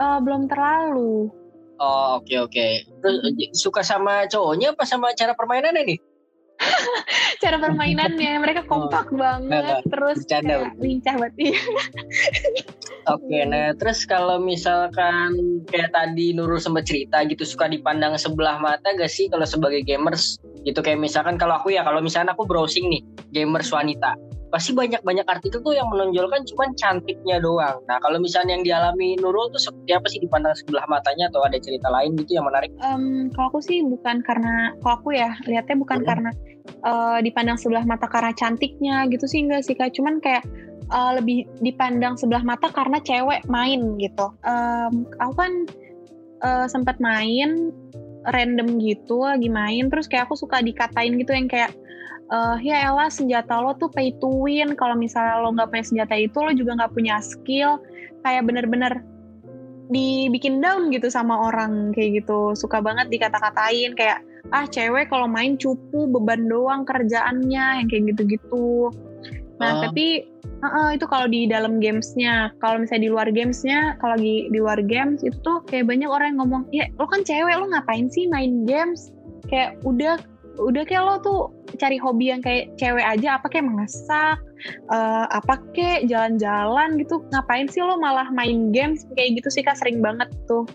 Eh, 0.00 0.18
belum 0.24 0.48
terlalu 0.48 1.39
Oh 1.80 2.20
oke 2.20 2.34
oke. 2.44 2.66
Terus 3.00 3.16
eh, 3.24 3.50
suka 3.56 3.80
sama 3.80 4.28
cowoknya 4.28 4.76
apa 4.76 4.84
sama 4.84 5.16
cara 5.16 5.32
permainannya 5.32 5.96
nih? 5.96 5.98
cara 7.42 7.56
permainannya 7.56 8.36
mereka 8.36 8.68
kompak 8.68 9.08
banget 9.16 9.80
terus 9.88 10.28
bercanda, 10.28 10.68
kayak 10.68 10.76
lincah 10.76 11.14
banget 11.16 11.34
Iya. 11.40 11.60
Oke, 13.16 13.38
nah 13.48 13.72
terus 13.80 14.04
kalau 14.04 14.36
misalkan 14.36 15.64
kayak 15.72 15.88
tadi 15.96 16.36
Nurul 16.36 16.60
sempat 16.60 16.84
cerita 16.84 17.24
gitu 17.24 17.48
suka 17.48 17.64
dipandang 17.64 18.12
sebelah 18.20 18.60
mata 18.60 18.92
gak 18.92 19.08
sih 19.08 19.32
kalau 19.32 19.48
sebagai 19.48 19.80
gamers? 19.88 20.36
gitu 20.64 20.84
kayak 20.84 21.00
misalkan 21.00 21.40
kalau 21.40 21.56
aku 21.56 21.72
ya 21.72 21.80
kalau 21.80 22.04
misalkan 22.04 22.28
aku 22.32 22.44
browsing 22.44 22.92
nih 22.92 23.02
gamers 23.32 23.72
wanita 23.72 24.12
pasti 24.50 24.74
banyak-banyak 24.74 25.26
artikel 25.30 25.62
tuh 25.62 25.74
yang 25.74 25.86
menonjolkan 25.88 26.42
cuman 26.42 26.74
cantiknya 26.74 27.38
doang. 27.38 27.78
Nah 27.86 28.02
kalau 28.02 28.18
misalnya 28.18 28.58
yang 28.58 28.66
dialami 28.66 29.14
Nurul 29.22 29.48
tuh 29.54 29.62
seperti 29.62 29.90
apa 29.94 30.06
sih 30.10 30.20
dipandang 30.20 30.54
sebelah 30.58 30.84
matanya 30.90 31.30
atau 31.30 31.46
ada 31.46 31.56
cerita 31.62 31.86
lain 31.88 32.18
gitu 32.18 32.38
yang 32.38 32.46
menarik? 32.50 32.70
Um, 32.82 33.30
kalau 33.32 33.54
aku 33.54 33.60
sih 33.62 33.80
bukan 33.86 34.20
karena, 34.26 34.74
kalau 34.82 34.94
aku 34.98 35.08
ya 35.14 35.38
lihatnya 35.46 35.78
bukan 35.78 36.02
hmm. 36.02 36.08
karena 36.10 36.30
uh, 36.82 37.18
dipandang 37.22 37.56
sebelah 37.56 37.86
mata 37.86 38.10
karena 38.10 38.34
cantiknya 38.34 39.06
gitu 39.08 39.24
sih 39.30 39.46
enggak 39.46 39.62
sih 39.64 39.78
kak. 39.78 39.94
Cuman 39.94 40.18
kayak 40.18 40.42
uh, 40.90 41.14
lebih 41.16 41.46
dipandang 41.62 42.18
sebelah 42.18 42.42
mata 42.42 42.68
karena 42.74 42.98
cewek 43.00 43.46
main 43.46 43.96
gitu. 44.02 44.34
Um, 44.42 45.06
aku 45.22 45.34
kan 45.38 45.52
uh, 46.42 46.66
sempat 46.66 46.98
main 46.98 47.70
random 48.28 48.76
gitu 48.82 49.24
lagi 49.24 49.48
main 49.48 49.88
terus 49.88 50.04
kayak 50.04 50.28
aku 50.28 50.36
suka 50.36 50.60
dikatain 50.60 51.16
gitu 51.16 51.32
yang 51.32 51.48
kayak 51.48 51.72
uh, 52.30 52.56
ya 52.62 52.88
Ella 52.88 53.10
senjata 53.10 53.58
lo 53.60 53.74
tuh 53.76 53.90
pay 53.90 54.14
to 54.22 54.30
win. 54.30 54.78
Kalau 54.78 54.94
misalnya 54.94 55.42
lo 55.42 55.52
nggak 55.52 55.70
punya 55.70 55.84
senjata 55.84 56.14
itu 56.16 56.38
lo 56.38 56.52
juga 56.54 56.78
nggak 56.78 56.92
punya 56.94 57.18
skill. 57.20 57.82
Kayak 58.22 58.46
bener-bener 58.46 59.02
dibikin 59.90 60.62
down 60.62 60.94
gitu 60.94 61.10
sama 61.10 61.50
orang 61.50 61.90
kayak 61.92 62.24
gitu. 62.24 62.54
Suka 62.54 62.78
banget 62.78 63.10
dikata-katain 63.10 63.98
kayak 63.98 64.22
ah 64.54 64.66
cewek 64.66 65.10
kalau 65.10 65.30
main 65.30 65.54
cupu 65.58 66.10
beban 66.10 66.46
doang 66.46 66.86
kerjaannya 66.86 67.82
yang 67.82 67.86
kayak 67.90 68.14
gitu-gitu. 68.14 68.90
Nah 69.60 69.76
uh. 69.76 69.80
tapi 69.84 70.24
uh, 70.62 70.66
uh, 70.66 70.88
itu 70.94 71.04
kalau 71.10 71.26
di 71.26 71.50
dalam 71.50 71.82
gamesnya. 71.82 72.54
Kalau 72.62 72.80
misalnya 72.80 73.04
di 73.06 73.10
luar 73.12 73.28
gamesnya 73.34 73.98
kalau 73.98 74.16
lagi 74.16 74.48
di 74.48 74.58
luar 74.58 74.80
games 74.86 75.20
itu 75.26 75.36
tuh 75.42 75.60
kayak 75.66 75.90
banyak 75.90 76.08
orang 76.08 76.34
yang 76.34 76.38
ngomong 76.46 76.62
ya 76.70 76.86
lo 76.96 77.06
kan 77.10 77.26
cewek 77.26 77.54
lo 77.58 77.66
ngapain 77.68 78.06
sih 78.08 78.30
main 78.30 78.64
games? 78.64 79.10
Kayak 79.50 79.82
udah 79.82 80.16
udah 80.58 80.82
kayak 80.82 81.02
lo 81.06 81.14
tuh 81.22 81.40
cari 81.78 82.00
hobi 82.00 82.34
yang 82.34 82.42
kayak 82.42 82.74
cewek 82.74 83.04
aja 83.04 83.38
apa 83.38 83.46
kayak 83.46 83.70
masak 83.70 84.38
uh, 84.90 85.26
apa 85.30 85.62
kayak 85.76 86.10
jalan-jalan 86.10 86.98
gitu. 86.98 87.22
Ngapain 87.30 87.70
sih 87.70 87.84
lo 87.84 88.00
malah 88.00 88.26
main 88.34 88.74
games 88.74 89.06
kayak 89.14 89.38
gitu 89.38 89.48
sih 89.52 89.62
kak? 89.62 89.78
Sering 89.78 90.02
banget 90.02 90.28
tuh. 90.50 90.66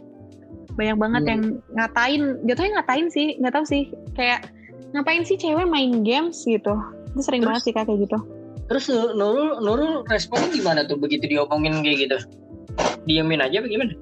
Banyak 0.79 0.97
banget 0.99 1.21
hmm. 1.23 1.31
yang 1.31 1.41
ngatain 1.75 2.21
jatuhnya 2.47 2.71
ngatain 2.79 3.07
sih 3.11 3.27
nggak 3.41 3.53
tahu 3.53 3.65
sih. 3.67 3.83
Kayak 4.15 4.47
ngapain 4.95 5.27
sih 5.27 5.35
cewek 5.35 5.67
main 5.67 6.05
games 6.07 6.45
gitu? 6.47 6.73
Itu 7.11 7.21
sering 7.21 7.43
terus, 7.43 7.49
banget 7.51 7.61
sih 7.67 7.73
kak 7.75 7.85
kayak 7.91 7.99
gitu. 8.07 8.17
Terus 8.65 8.85
Nurul 8.91 9.61
Nurul 9.61 10.07
responnya 10.09 10.49
gimana 10.49 10.87
tuh 10.87 10.97
begitu 10.97 11.27
diomongin 11.27 11.83
kayak 11.83 12.09
gitu? 12.09 12.17
Diemin 13.05 13.43
aja 13.43 13.61
bagaimana 13.61 13.93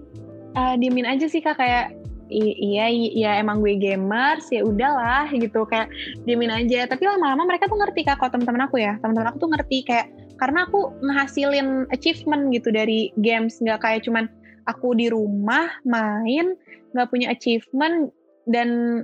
uh, 0.57 0.75
diemin 0.77 1.05
aja 1.05 1.25
sih 1.25 1.41
kak 1.41 1.57
kayak 1.57 1.93
iya 2.33 2.85
iya 2.89 3.31
emang 3.37 3.61
gue 3.61 3.77
gamers 3.77 4.49
ya 4.49 4.65
udahlah 4.65 5.29
gitu. 5.29 5.63
Kayak 5.69 5.93
diamin 6.25 6.49
aja. 6.49 6.89
Tapi 6.89 7.05
lama-lama 7.05 7.45
mereka 7.45 7.69
tuh 7.69 7.77
ngerti 7.77 8.01
kak 8.07 8.17
kalau 8.17 8.33
teman-teman 8.33 8.65
aku 8.65 8.81
ya. 8.81 8.97
Teman-teman 8.99 9.29
aku 9.29 9.37
tuh 9.45 9.51
ngerti 9.53 9.77
kayak 9.85 10.07
karena 10.41 10.65
aku 10.65 10.91
ngehasilin 11.05 11.85
achievement 11.93 12.49
gitu 12.51 12.73
dari 12.73 13.13
games. 13.21 13.61
Nggak 13.61 13.85
kayak 13.85 14.01
cuman 14.09 14.25
aku 14.65 14.97
di 14.97 15.11
rumah 15.11 15.69
main 15.85 16.57
nggak 16.93 17.09
punya 17.09 17.33
achievement 17.33 18.13
dan 18.49 19.01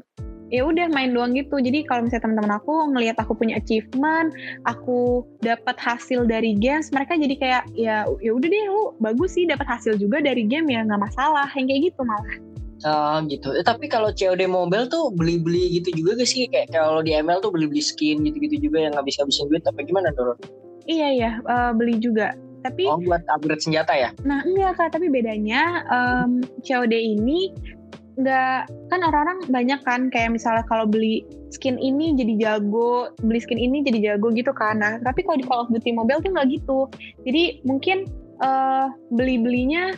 ya 0.49 0.65
udah 0.65 0.89
main 0.89 1.13
doang 1.13 1.37
gitu. 1.37 1.61
Jadi 1.61 1.85
kalau 1.85 2.05
misalnya 2.05 2.25
teman-teman 2.25 2.53
aku 2.57 2.73
ngelihat 2.93 3.17
aku 3.21 3.37
punya 3.37 3.61
achievement 3.61 4.33
aku 4.65 5.23
dapat 5.45 5.77
hasil 5.77 6.25
dari 6.25 6.57
games 6.57 6.89
mereka 6.89 7.15
jadi 7.15 7.35
kayak 7.37 7.63
ya 7.77 8.05
ya 8.19 8.31
udah 8.33 8.49
deh 8.49 8.65
lu 8.67 8.97
bagus 8.97 9.37
sih 9.37 9.45
dapat 9.45 9.69
hasil 9.69 9.95
juga 10.01 10.19
dari 10.19 10.45
game 10.49 10.73
ya 10.73 10.83
nggak 10.83 11.01
masalah. 11.01 11.47
Yang 11.53 11.65
kayak 11.69 11.81
gitu 11.93 12.01
malah 12.03 12.35
Uh, 12.87 13.19
gitu. 13.27 13.51
Eh, 13.51 13.65
tapi 13.65 13.91
kalau 13.91 14.15
COD 14.15 14.47
mobile 14.47 14.87
tuh 14.87 15.11
beli-beli 15.11 15.79
gitu 15.79 15.91
juga 15.99 16.23
gak 16.23 16.29
sih? 16.31 16.47
Kayak 16.47 16.71
kalau 16.71 17.03
di 17.03 17.11
ML 17.11 17.43
tuh 17.43 17.51
beli-beli 17.51 17.83
skin 17.83 18.23
gitu-gitu 18.23 18.71
juga 18.71 18.87
yang 18.87 18.95
habis-habisin 18.95 19.51
duit. 19.51 19.67
Tapi 19.67 19.83
gimana 19.83 20.15
Dorot? 20.15 20.39
Iya 20.87 21.07
ya, 21.11 21.31
uh, 21.43 21.71
beli 21.75 21.99
juga. 21.99 22.33
Tapi 22.59 22.87
oh 22.87 22.99
buat 22.99 23.23
upgrade 23.31 23.63
senjata 23.63 23.95
ya? 23.95 24.09
Nah 24.27 24.43
enggak 24.43 24.75
kak, 24.79 24.89
tapi 24.95 25.07
bedanya 25.07 25.83
um, 25.87 26.43
COD 26.63 26.91
ini 26.91 27.51
nggak 28.19 28.67
kan 28.91 28.99
orang-orang 28.99 29.39
banyak 29.47 29.79
kan 29.87 30.11
kayak 30.11 30.35
misalnya 30.35 30.67
kalau 30.67 30.83
beli 30.83 31.23
skin 31.55 31.79
ini 31.79 32.11
jadi 32.19 32.35
jago, 32.35 33.15
beli 33.23 33.39
skin 33.39 33.55
ini 33.55 33.79
jadi 33.83 34.15
jago 34.15 34.27
gitu 34.35 34.51
kan. 34.51 34.83
Nah 34.83 34.99
tapi 34.99 35.23
kalau 35.23 35.39
di 35.39 35.45
Call 35.47 35.63
of 35.63 35.71
Duty 35.71 35.95
Mobile 35.95 36.19
tuh 36.19 36.31
nggak 36.35 36.47
gitu. 36.51 36.79
Jadi 37.23 37.63
mungkin 37.63 38.11
uh, 38.43 38.91
beli-belinya 39.15 39.95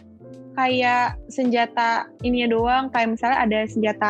kayak 0.58 1.18
senjata 1.32 2.10
ini 2.22 2.46
doang 2.48 2.92
kayak 2.92 3.18
misalnya 3.18 3.40
ada 3.44 3.60
senjata 3.68 4.10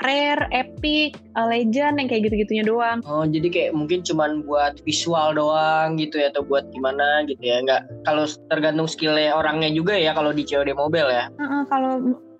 rare, 0.00 0.48
epic, 0.52 1.20
uh, 1.36 1.44
legend 1.44 2.00
yang 2.00 2.08
kayak 2.08 2.28
gitu-gitunya 2.28 2.64
doang. 2.64 3.04
Oh, 3.04 3.24
jadi 3.28 3.48
kayak 3.52 3.72
mungkin 3.76 4.00
cuman 4.00 4.44
buat 4.48 4.80
visual 4.84 5.36
doang 5.36 6.00
gitu 6.00 6.20
ya 6.20 6.32
atau 6.32 6.40
buat 6.44 6.68
gimana 6.72 7.24
gitu 7.28 7.40
ya. 7.40 7.60
Enggak 7.60 7.84
kalau 8.08 8.24
tergantung 8.48 8.88
skillnya 8.88 9.36
orangnya 9.36 9.68
juga 9.70 9.94
ya 9.96 10.16
kalau 10.16 10.32
di 10.32 10.42
COD 10.44 10.72
Mobile 10.72 11.10
ya. 11.12 11.24
Uh 11.36 11.44
-uh, 11.44 11.62
kalau 11.68 11.92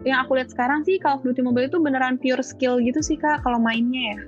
yang 0.08 0.24
aku 0.24 0.40
lihat 0.40 0.48
sekarang 0.48 0.80
sih 0.88 0.96
Call 0.96 1.20
of 1.20 1.24
Duty 1.24 1.44
Mobile 1.44 1.68
itu 1.68 1.76
beneran 1.76 2.16
pure 2.16 2.40
skill 2.40 2.80
gitu 2.80 3.04
sih 3.04 3.20
Kak 3.20 3.44
kalau 3.44 3.60
mainnya 3.60 4.16
ya. 4.16 4.18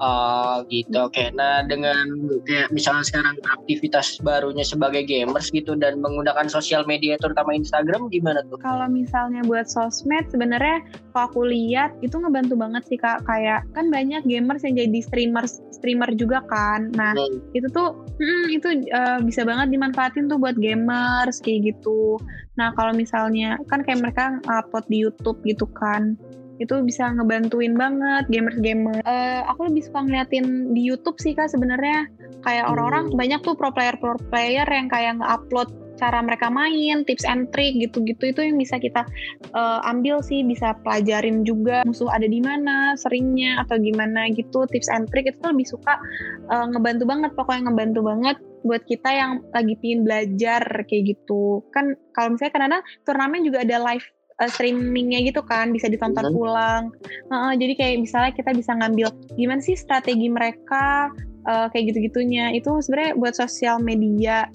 Oh 0.00 0.64
gitu, 0.72 0.96
oke. 0.96 1.12
Okay. 1.12 1.28
Nah 1.36 1.60
dengan 1.68 2.08
kayak 2.48 2.72
misalnya 2.72 3.04
sekarang 3.04 3.36
aktivitas 3.44 4.16
barunya 4.24 4.64
sebagai 4.64 5.04
gamers 5.04 5.52
gitu 5.52 5.76
dan 5.76 6.00
menggunakan 6.00 6.48
sosial 6.48 6.88
media 6.88 7.20
terutama 7.20 7.52
Instagram 7.52 8.08
gimana 8.08 8.40
tuh? 8.48 8.56
Kalau 8.64 8.88
misalnya 8.88 9.44
buat 9.44 9.68
sosmed 9.68 10.24
sebenarnya 10.32 10.80
kalau 11.12 11.28
aku 11.28 11.40
lihat 11.44 11.92
itu 12.00 12.16
ngebantu 12.16 12.56
banget 12.56 12.82
sih 12.88 12.96
kak. 12.96 13.20
Kayak 13.28 13.68
kan 13.76 13.92
banyak 13.92 14.24
gamers 14.24 14.64
yang 14.64 14.80
jadi 14.80 15.00
streamer 15.04 15.44
streamer 15.68 16.10
juga 16.16 16.40
kan. 16.48 16.88
Nah 16.96 17.12
hmm. 17.12 17.52
itu 17.52 17.68
tuh 17.68 17.92
hmm, 18.16 18.46
itu 18.56 18.68
uh, 18.96 19.20
bisa 19.20 19.44
banget 19.44 19.68
dimanfaatin 19.68 20.32
tuh 20.32 20.40
buat 20.40 20.56
gamers 20.56 21.44
kayak 21.44 21.76
gitu. 21.76 22.16
Nah 22.56 22.72
kalau 22.72 22.96
misalnya 22.96 23.60
kan 23.68 23.84
kayak 23.84 24.00
mereka 24.00 24.40
upload 24.48 24.88
di 24.88 25.04
YouTube 25.04 25.44
gitu 25.44 25.68
kan 25.76 26.16
itu 26.60 26.74
bisa 26.84 27.08
ngebantuin 27.16 27.74
banget 27.74 28.28
gamer-gamer. 28.28 29.00
Uh, 29.08 29.42
aku 29.48 29.72
lebih 29.72 29.82
suka 29.88 30.04
ngeliatin 30.04 30.76
di 30.76 30.84
YouTube 30.84 31.16
sih 31.18 31.32
kak 31.32 31.48
sebenarnya 31.48 32.06
kayak 32.44 32.68
orang-orang 32.68 33.10
hmm. 33.10 33.16
banyak 33.16 33.40
tuh 33.40 33.56
pro 33.56 33.72
player 33.72 33.96
pro 33.96 34.14
player 34.28 34.68
yang 34.68 34.92
kayak 34.92 35.18
nge-upload 35.18 35.72
cara 36.00 36.24
mereka 36.24 36.48
main, 36.48 37.04
tips 37.04 37.28
and 37.28 37.52
trick 37.52 37.76
gitu-gitu 37.76 38.32
itu 38.32 38.40
yang 38.40 38.56
bisa 38.56 38.80
kita 38.80 39.04
uh, 39.52 39.84
ambil 39.84 40.24
sih, 40.24 40.40
bisa 40.40 40.72
pelajarin 40.80 41.44
juga 41.44 41.84
musuh 41.84 42.08
ada 42.08 42.24
di 42.24 42.40
mana, 42.40 42.96
seringnya 42.96 43.60
atau 43.60 43.76
gimana 43.76 44.32
gitu, 44.32 44.64
tips 44.72 44.88
and 44.88 45.12
trick 45.12 45.28
itu 45.28 45.36
tuh 45.44 45.52
lebih 45.52 45.68
suka 45.68 46.00
uh, 46.48 46.64
ngebantu 46.72 47.04
banget, 47.04 47.30
pokoknya 47.36 47.68
ngebantu 47.68 48.00
banget 48.00 48.36
buat 48.64 48.80
kita 48.88 49.08
yang 49.12 49.44
lagi 49.52 49.76
pingin 49.80 50.00
belajar 50.08 50.64
kayak 50.88 51.16
gitu. 51.16 51.60
Kan 51.76 51.96
kalau 52.16 52.32
misalnya 52.32 52.52
karena 52.56 52.78
turnamen 53.04 53.44
juga 53.44 53.60
ada 53.60 53.76
live 53.92 54.08
uh, 54.40 54.50
streamingnya 54.50 55.20
gitu 55.22 55.44
kan 55.44 55.70
bisa 55.70 55.86
ditonton 55.86 56.32
hmm. 56.32 56.40
ulang 56.40 56.84
uh, 57.30 57.52
jadi 57.54 57.76
kayak 57.76 57.94
misalnya 58.02 58.32
kita 58.32 58.50
bisa 58.56 58.72
ngambil 58.74 59.12
gimana 59.36 59.60
sih 59.60 59.76
strategi 59.76 60.26
mereka 60.32 61.12
uh, 61.46 61.68
kayak 61.70 61.94
gitu-gitunya 61.94 62.50
itu 62.56 62.72
sebenarnya 62.80 63.12
buat 63.20 63.34
sosial 63.36 63.78
media 63.78 64.48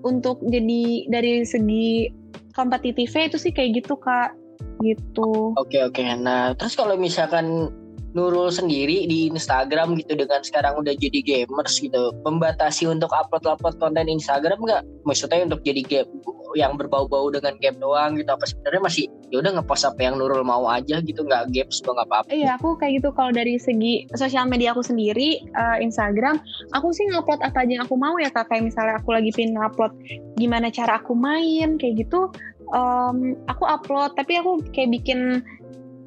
untuk 0.00 0.40
jadi 0.48 1.12
dari 1.12 1.44
segi 1.44 2.08
kompetitifnya 2.56 3.28
itu 3.30 3.36
sih 3.36 3.52
kayak 3.52 3.84
gitu 3.84 3.94
kak 4.00 4.32
gitu. 4.80 5.52
Oke 5.60 5.76
okay, 5.76 5.80
oke. 5.84 6.00
Okay. 6.00 6.16
Nah 6.16 6.56
terus 6.56 6.72
kalau 6.72 6.96
misalkan 6.96 7.68
Nurul 8.10 8.50
sendiri 8.50 9.06
di 9.06 9.30
Instagram 9.30 9.94
gitu 9.94 10.18
dengan 10.18 10.42
sekarang 10.42 10.82
udah 10.82 10.94
jadi 10.98 11.22
gamers 11.22 11.78
gitu. 11.78 12.10
Membatasi 12.26 12.90
untuk 12.90 13.10
upload-upload 13.14 13.78
konten 13.78 14.10
Instagram 14.10 14.58
nggak? 14.58 14.82
Maksudnya 15.06 15.46
untuk 15.46 15.62
jadi 15.62 15.82
game 15.86 16.10
yang 16.58 16.74
berbau-bau 16.74 17.30
dengan 17.30 17.54
game 17.62 17.78
doang 17.78 18.18
gitu. 18.18 18.26
Apa 18.26 18.42
sebenarnya 18.46 18.82
masih 18.82 19.04
ya 19.30 19.38
udah 19.38 19.50
ngepost 19.58 19.86
apa 19.86 20.00
yang 20.02 20.18
Nurul 20.18 20.42
mau 20.42 20.66
aja 20.66 20.98
gitu. 20.98 21.22
Nggak 21.22 21.54
games 21.54 21.78
juga 21.78 22.02
nggak 22.02 22.08
apa-apa. 22.10 22.28
Iya 22.34 22.50
aku 22.58 22.68
kayak 22.78 22.92
gitu. 22.98 23.08
Kalau 23.14 23.30
dari 23.30 23.54
segi 23.62 23.94
sosial 24.18 24.50
media 24.50 24.74
aku 24.74 24.82
sendiri 24.82 25.38
uh, 25.54 25.78
Instagram 25.78 26.42
aku 26.74 26.90
sih 26.90 27.06
ngupload 27.14 27.42
apa 27.46 27.62
aja 27.62 27.72
yang 27.78 27.84
aku 27.86 27.94
mau 27.94 28.18
ya 28.18 28.30
kak. 28.34 28.50
Kayak 28.50 28.74
misalnya 28.74 28.98
aku 28.98 29.14
lagi 29.14 29.30
pin 29.30 29.54
ngupload 29.54 29.92
gimana 30.34 30.66
cara 30.74 30.98
aku 30.98 31.14
main 31.14 31.78
kayak 31.78 32.06
gitu 32.06 32.26
um, 32.74 33.38
aku 33.46 33.64
upload. 33.66 34.18
Tapi 34.18 34.42
aku 34.42 34.62
kayak 34.74 34.90
bikin 34.98 35.46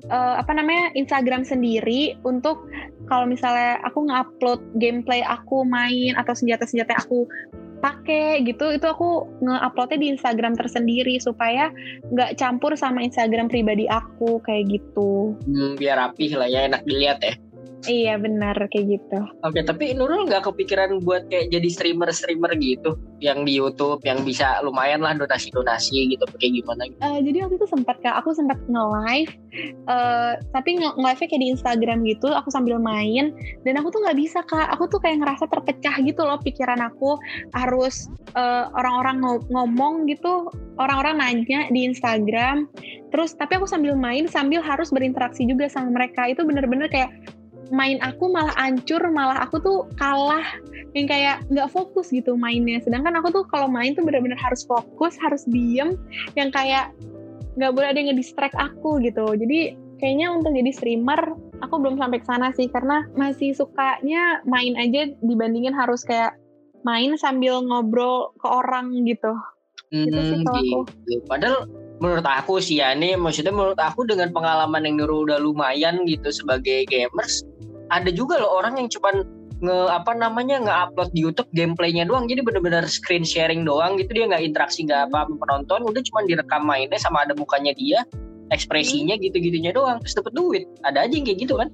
uh, 0.10 0.36
apa 0.40 0.52
namanya 0.56 0.92
Instagram 0.98 1.46
sendiri 1.48 2.18
untuk 2.26 2.68
kalau 3.08 3.28
misalnya 3.28 3.80
aku 3.84 4.08
nge-upload 4.08 4.60
gameplay 4.80 5.22
aku 5.24 5.68
main 5.68 6.16
atau 6.16 6.34
senjata-senjata 6.34 6.98
aku 7.04 7.28
pakai 7.84 8.48
gitu 8.48 8.72
itu 8.72 8.88
aku 8.88 9.28
nge-uploadnya 9.44 10.00
di 10.00 10.08
Instagram 10.16 10.56
tersendiri 10.56 11.20
supaya 11.20 11.68
nggak 12.16 12.40
campur 12.40 12.72
sama 12.80 13.04
Instagram 13.04 13.52
pribadi 13.52 13.92
aku 13.92 14.40
kayak 14.48 14.72
gitu. 14.72 15.36
Hmm, 15.44 15.76
biar 15.76 16.00
rapih 16.00 16.40
lah 16.40 16.48
ya 16.48 16.72
enak 16.72 16.88
dilihat 16.88 17.20
ya 17.20 17.36
Iya 17.84 18.16
benar 18.16 18.56
kayak 18.72 18.86
gitu. 18.96 19.20
Oke, 19.44 19.60
tapi 19.64 19.92
Nurul 19.92 20.28
nggak 20.32 20.48
kepikiran 20.48 21.04
buat 21.04 21.28
kayak 21.28 21.52
jadi 21.52 21.68
streamer-streamer 21.68 22.56
gitu? 22.64 22.96
Yang 23.20 23.40
di 23.44 23.54
YouTube 23.60 24.00
yang 24.08 24.24
bisa 24.24 24.64
lumayan 24.64 25.04
lah 25.04 25.16
donasi-donasi 25.16 26.16
gitu 26.16 26.24
kayak 26.40 26.64
gimana? 26.64 26.88
Gitu. 26.88 27.00
Uh, 27.04 27.20
jadi 27.20 27.38
waktu 27.48 27.56
itu 27.60 27.68
sempat 27.68 28.00
kak, 28.00 28.16
aku 28.20 28.32
sempat 28.36 28.60
nge-live, 28.72 29.34
uh, 29.92 30.40
tapi 30.56 30.80
nge-live 30.80 31.20
kayak 31.28 31.42
di 31.44 31.50
Instagram 31.52 31.98
gitu, 32.08 32.32
aku 32.32 32.52
sambil 32.52 32.80
main, 32.80 33.36
dan 33.68 33.74
aku 33.80 33.92
tuh 33.92 34.00
nggak 34.04 34.20
bisa 34.20 34.40
kak, 34.48 34.68
aku 34.72 34.88
tuh 34.88 35.00
kayak 35.04 35.24
ngerasa 35.24 35.48
terpecah 35.52 35.96
gitu 36.04 36.22
loh 36.24 36.40
pikiran 36.40 36.80
aku, 36.84 37.20
harus 37.56 38.08
uh, 38.36 38.72
orang-orang 38.76 39.24
ngomong 39.52 40.08
gitu, 40.08 40.48
orang-orang 40.80 41.20
nanya 41.20 41.68
di 41.72 41.88
Instagram, 41.88 42.68
terus 43.12 43.36
tapi 43.36 43.60
aku 43.60 43.68
sambil 43.68 43.96
main 43.96 44.28
sambil 44.28 44.60
harus 44.64 44.92
berinteraksi 44.92 45.48
juga 45.48 45.68
sama 45.68 45.92
mereka, 45.92 46.28
itu 46.28 46.44
bener-bener 46.44 46.88
kayak 46.92 47.12
main 47.72 48.02
aku 48.04 48.32
malah 48.32 48.56
ancur 48.60 49.00
malah 49.14 49.44
aku 49.46 49.62
tuh 49.62 49.80
kalah. 49.96 50.44
Yang 50.94 51.08
kayak 51.10 51.36
nggak 51.50 51.70
fokus 51.74 52.12
gitu 52.14 52.36
mainnya. 52.36 52.82
Sedangkan 52.84 53.16
aku 53.18 53.32
tuh 53.32 53.44
kalau 53.50 53.72
main 53.72 53.96
tuh 53.96 54.04
benar-benar 54.06 54.38
harus 54.40 54.66
fokus 54.68 55.16
harus 55.22 55.46
diem. 55.48 55.96
Yang 56.36 56.50
kayak 56.54 56.86
nggak 57.56 57.72
boleh 57.72 57.88
ada 57.94 57.98
yang 58.02 58.10
ngedistract 58.14 58.58
aku 58.58 59.00
gitu. 59.02 59.26
Jadi 59.38 59.78
kayaknya 60.02 60.34
untuk 60.34 60.52
jadi 60.52 60.72
streamer 60.74 61.22
aku 61.64 61.76
belum 61.80 61.96
sampai 62.02 62.20
ke 62.20 62.28
sana 62.28 62.52
sih. 62.54 62.68
Karena 62.68 63.08
masih 63.16 63.56
sukanya 63.56 64.42
main 64.44 64.76
aja 64.76 65.10
dibandingin 65.22 65.74
harus 65.74 66.04
kayak 66.04 66.36
main 66.84 67.16
sambil 67.16 67.64
ngobrol 67.64 68.36
ke 68.38 68.48
orang 68.48 68.92
gitu. 69.08 69.34
Hmm, 69.94 70.10
gitu 70.10 70.20
sih 70.26 70.38
kalau 70.42 70.62
gitu. 70.62 70.78
aku 70.82 71.16
padahal 71.30 71.60
menurut 72.02 72.26
aku 72.26 72.58
sih 72.58 72.82
ya 72.82 72.98
ini 72.98 73.14
maksudnya 73.14 73.54
menurut 73.54 73.78
aku 73.78 74.04
dengan 74.10 74.34
pengalaman 74.34 74.84
yang 74.84 75.00
Nurul 75.00 75.30
udah 75.30 75.40
lumayan 75.40 76.04
gitu 76.10 76.34
sebagai 76.34 76.84
gamers 76.90 77.46
ada 77.94 78.10
juga 78.10 78.42
loh 78.42 78.50
orang 78.58 78.82
yang 78.82 78.90
cuman 78.90 79.22
nge 79.64 79.78
apa 79.96 80.12
namanya 80.12 80.60
nge-upload 80.60 81.10
di 81.16 81.24
YouTube 81.24 81.50
gameplaynya 81.56 82.04
doang. 82.04 82.28
Jadi 82.28 82.44
bener-bener 82.44 82.84
screen 82.90 83.24
sharing 83.24 83.64
doang 83.64 83.96
gitu. 83.96 84.12
Dia 84.12 84.28
nggak 84.28 84.44
interaksi 84.44 84.84
nggak 84.84 85.08
apa 85.10 85.30
apa 85.30 85.34
penonton. 85.40 85.80
Udah 85.88 86.02
cuma 86.04 86.26
direkam 86.28 86.68
mainnya 86.68 87.00
sama 87.00 87.24
ada 87.24 87.32
mukanya 87.38 87.72
dia 87.78 88.04
ekspresinya 88.52 89.16
hmm. 89.16 89.24
gitu-gitunya 89.30 89.72
doang. 89.72 90.04
Terus 90.04 90.20
dapet 90.20 90.34
duit. 90.36 90.64
Ada 90.84 91.08
aja 91.08 91.14
yang 91.16 91.26
kayak 91.26 91.40
gitu 91.48 91.56
kan? 91.56 91.72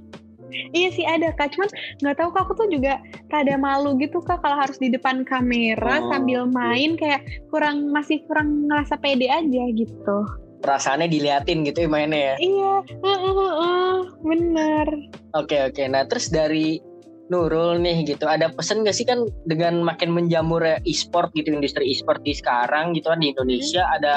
Iya 0.74 0.90
sih 0.90 1.06
ada 1.06 1.30
kak, 1.38 1.54
cuman 1.54 1.70
nggak 2.02 2.16
tahu 2.18 2.30
kak 2.34 2.42
aku 2.50 2.54
tuh 2.58 2.68
juga 2.74 2.98
rada 3.30 3.54
malu 3.54 3.94
gitu 4.02 4.18
kak 4.18 4.42
kalau 4.42 4.58
harus 4.58 4.82
di 4.82 4.90
depan 4.90 5.22
kamera 5.22 6.02
oh, 6.02 6.10
sambil 6.10 6.50
main 6.50 6.98
kayak 6.98 7.22
kurang 7.54 7.94
masih 7.94 8.26
kurang 8.26 8.66
ngerasa 8.66 8.98
pede 8.98 9.30
aja 9.30 9.64
gitu 9.78 10.18
perasaannya 10.60 11.08
diliatin 11.08 11.64
gitu 11.64 11.88
ya 11.88 11.90
mainnya 11.90 12.20
ya. 12.20 12.36
Iya, 12.40 12.74
uh, 12.84 13.10
uh, 13.10 13.40
uh, 13.40 13.98
bener. 14.24 14.88
Oke 15.36 15.56
okay, 15.56 15.60
oke. 15.68 15.74
Okay. 15.76 15.86
Nah 15.88 16.04
terus 16.06 16.28
dari 16.30 16.80
Nurul 17.30 17.78
nih 17.86 18.10
gitu, 18.10 18.26
ada 18.26 18.50
pesan 18.50 18.82
gak 18.82 18.98
sih 18.98 19.06
kan 19.06 19.30
dengan 19.46 19.86
makin 19.86 20.10
menjamur 20.10 20.66
e-sport 20.82 21.30
gitu 21.38 21.54
industri 21.54 21.94
e-sport 21.94 22.26
di 22.26 22.34
sekarang 22.34 22.98
gitu 22.98 23.14
kan 23.14 23.22
di 23.22 23.30
Indonesia 23.30 23.86
hmm. 23.86 23.96
ada 24.02 24.16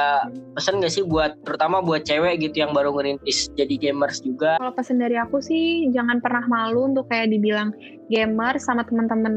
pesan 0.56 0.80
gak 0.80 0.96
sih 0.96 1.04
buat 1.04 1.36
terutama 1.44 1.84
buat 1.84 2.08
cewek 2.08 2.40
gitu 2.40 2.64
yang 2.64 2.72
baru 2.72 2.96
ngerintis 2.96 3.52
jadi 3.52 3.76
gamers 3.76 4.24
juga? 4.24 4.56
Kalau 4.56 4.72
pesan 4.72 4.96
dari 4.96 5.20
aku 5.20 5.44
sih 5.44 5.92
jangan 5.92 6.24
pernah 6.24 6.48
malu 6.48 6.88
untuk 6.88 7.04
kayak 7.12 7.28
dibilang 7.28 7.76
gamer 8.08 8.56
sama 8.56 8.88
teman-teman 8.88 9.36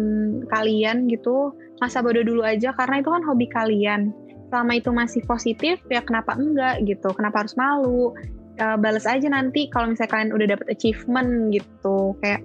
kalian 0.55 1.11
gitu 1.11 1.51
masa 1.83 1.99
bodoh 1.99 2.23
dulu 2.23 2.47
aja 2.47 2.71
karena 2.79 3.03
itu 3.03 3.11
kan 3.11 3.23
hobi 3.27 3.47
kalian 3.51 4.15
selama 4.55 4.79
itu 4.79 4.87
masih 4.95 5.19
positif 5.27 5.83
ya 5.91 5.99
kenapa 5.99 6.31
enggak 6.39 6.79
gitu? 6.87 7.11
Kenapa 7.11 7.43
harus 7.43 7.59
malu? 7.59 8.15
Uh, 8.55 8.79
balas 8.79 9.03
aja 9.03 9.27
nanti 9.27 9.67
kalau 9.67 9.91
misalnya 9.91 10.15
kalian 10.15 10.31
udah 10.31 10.47
dapet 10.55 10.67
achievement 10.71 11.51
gitu. 11.51 12.15
Kayak 12.23 12.39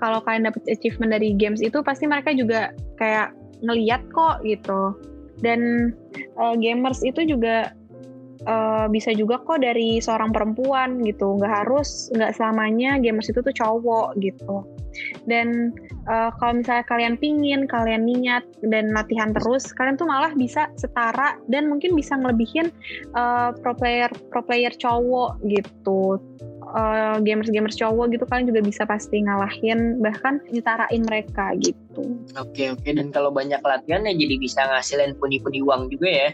kalau 0.00 0.24
kalian 0.24 0.48
dapet 0.48 0.64
achievement 0.72 1.12
dari 1.12 1.36
games 1.36 1.60
itu 1.60 1.84
pasti 1.84 2.08
mereka 2.08 2.32
juga 2.32 2.72
kayak 2.96 3.36
ngeliat 3.60 4.00
kok 4.08 4.40
gitu. 4.48 4.96
Dan 5.44 5.92
uh, 6.40 6.56
gamers 6.56 7.04
itu 7.04 7.28
juga 7.28 7.76
uh, 8.46 8.86
bisa 8.88 9.12
juga 9.12 9.40
kok 9.42 9.60
dari 9.60 9.98
seorang 10.00 10.32
perempuan 10.32 11.02
gitu 11.04 11.36
nggak 11.40 11.64
harus 11.64 12.08
nggak 12.14 12.36
selamanya 12.36 12.96
gamers 13.00 13.28
itu 13.28 13.40
tuh 13.42 13.54
cowok 13.54 14.16
gitu 14.20 14.64
dan 15.26 15.70
uh, 16.10 16.34
kalau 16.38 16.60
misalnya 16.60 16.84
kalian 16.86 17.14
pingin 17.16 17.64
kalian 17.70 18.04
niat 18.04 18.42
dan 18.66 18.90
latihan 18.90 19.30
terus 19.30 19.70
kalian 19.76 19.96
tuh 19.96 20.08
malah 20.08 20.32
bisa 20.34 20.66
setara 20.74 21.38
dan 21.46 21.70
mungkin 21.70 21.94
bisa 21.94 22.18
ngelebihin 22.18 22.72
uh, 23.14 23.54
pro 23.54 23.76
player 23.76 24.10
pro 24.32 24.42
player 24.42 24.72
cowok 24.74 25.38
gitu 25.46 26.18
uh, 26.74 27.16
gamers-gamers 27.22 27.78
cowok 27.78 28.14
gitu 28.14 28.24
kalian 28.26 28.46
juga 28.50 28.60
bisa 28.62 28.82
pasti 28.86 29.22
ngalahin 29.22 29.98
bahkan 30.02 30.38
nyetarain 30.50 31.02
mereka 31.06 31.54
gitu. 31.58 32.18
Oke 32.38 32.70
oke 32.70 32.88
dan 32.90 33.10
kalau 33.10 33.30
banyak 33.34 33.60
latihan 33.62 34.06
ya 34.06 34.14
jadi 34.14 34.34
bisa 34.38 34.60
ngasilin 34.66 35.18
pundi-pundi 35.18 35.62
uang 35.62 35.90
juga 35.90 36.08
ya. 36.08 36.30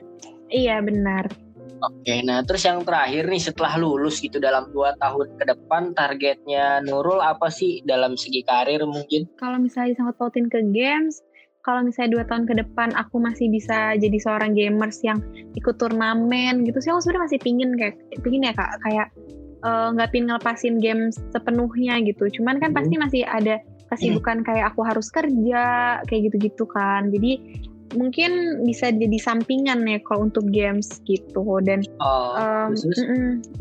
Iya 0.53 0.79
benar. 0.85 1.46
Oke, 1.77 2.25
nah 2.25 2.41
terus 2.41 2.65
yang 2.65 2.81
terakhir 2.83 3.29
nih 3.29 3.43
setelah 3.43 3.77
lulus 3.77 4.21
gitu 4.25 4.41
dalam 4.41 4.73
dua 4.73 4.97
tahun 4.97 5.29
ke 5.37 5.45
depan 5.45 5.93
targetnya 5.93 6.81
Nurul 6.81 7.21
apa 7.21 7.53
sih 7.53 7.85
dalam 7.85 8.17
segi 8.17 8.41
karir 8.49 8.81
mungkin? 8.89 9.29
Kalau 9.37 9.61
misalnya 9.61 9.93
disangkut 9.97 10.17
pautin 10.17 10.49
ke 10.49 10.65
games, 10.73 11.21
kalau 11.67 11.83
misalnya 11.83 12.23
dua 12.23 12.25
tahun 12.31 12.47
ke 12.47 12.55
depan 12.63 12.95
aku 12.95 13.19
masih 13.19 13.51
bisa 13.51 13.99
jadi 13.99 14.19
seorang 14.23 14.55
gamers 14.55 15.03
yang 15.03 15.19
ikut 15.59 15.77
turnamen 15.83 16.63
gitu 16.63 16.79
sih 16.79 16.95
aku 16.95 17.03
sebenarnya 17.03 17.25
masih 17.27 17.41
pingin 17.43 17.71
kayak 17.75 17.95
pingin 18.23 18.47
ya 18.47 18.55
kak 18.55 18.71
kayak 18.87 19.09
eh, 19.67 19.89
nggak 19.99 20.09
uh, 20.09 20.13
pingin 20.15 20.27
ngelepasin 20.31 20.75
game 20.79 21.11
sepenuhnya 21.11 21.99
gitu. 22.07 22.25
Cuman 22.41 22.63
kan 22.63 22.71
hmm. 22.71 22.79
pasti 22.79 22.95
masih 22.97 23.23
ada 23.27 23.59
kesibukan 23.91 24.43
hmm. 24.43 24.47
kayak 24.47 24.65
aku 24.71 24.81
harus 24.87 25.11
kerja 25.11 25.65
kayak 26.07 26.31
gitu-gitu 26.31 26.65
kan. 26.71 27.11
Jadi 27.11 27.66
mungkin 27.95 28.63
bisa 28.67 28.91
jadi 28.91 29.19
sampingan 29.21 29.87
ya 29.87 30.03
kalau 30.03 30.27
untuk 30.27 30.49
games 30.51 30.99
gitu. 31.07 31.63
Dan 31.63 31.87
oh, 32.03 32.35
um, 32.35 32.75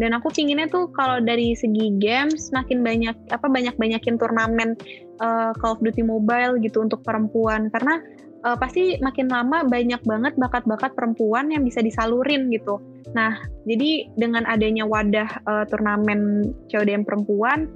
dan 0.01 0.11
aku 0.17 0.33
pinginnya 0.33 0.65
tuh 0.71 0.89
kalau 0.95 1.21
dari 1.21 1.53
segi 1.53 1.93
games 2.01 2.49
makin 2.49 2.81
banyak 2.81 3.13
apa 3.29 3.45
banyak 3.45 3.75
banyakin 3.77 4.17
turnamen 4.17 4.73
uh, 5.21 5.53
Call 5.61 5.77
of 5.77 5.83
Duty 5.85 6.01
Mobile 6.01 6.57
gitu 6.63 6.81
untuk 6.81 7.05
perempuan. 7.05 7.69
Karena 7.69 8.01
uh, 8.45 8.57
pasti 8.57 8.95
makin 9.01 9.27
lama 9.27 9.65
banyak 9.65 10.01
banget 10.05 10.33
bakat-bakat 10.37 10.93
perempuan 10.93 11.49
yang 11.49 11.65
bisa 11.65 11.81
disalurin 11.81 12.47
gitu. 12.53 12.77
Nah, 13.17 13.41
jadi 13.65 14.09
dengan 14.15 14.45
adanya 14.45 14.85
wadah 14.85 15.29
uh, 15.49 15.65
turnamen 15.67 16.53
CODM 16.69 17.03
perempuan, 17.03 17.67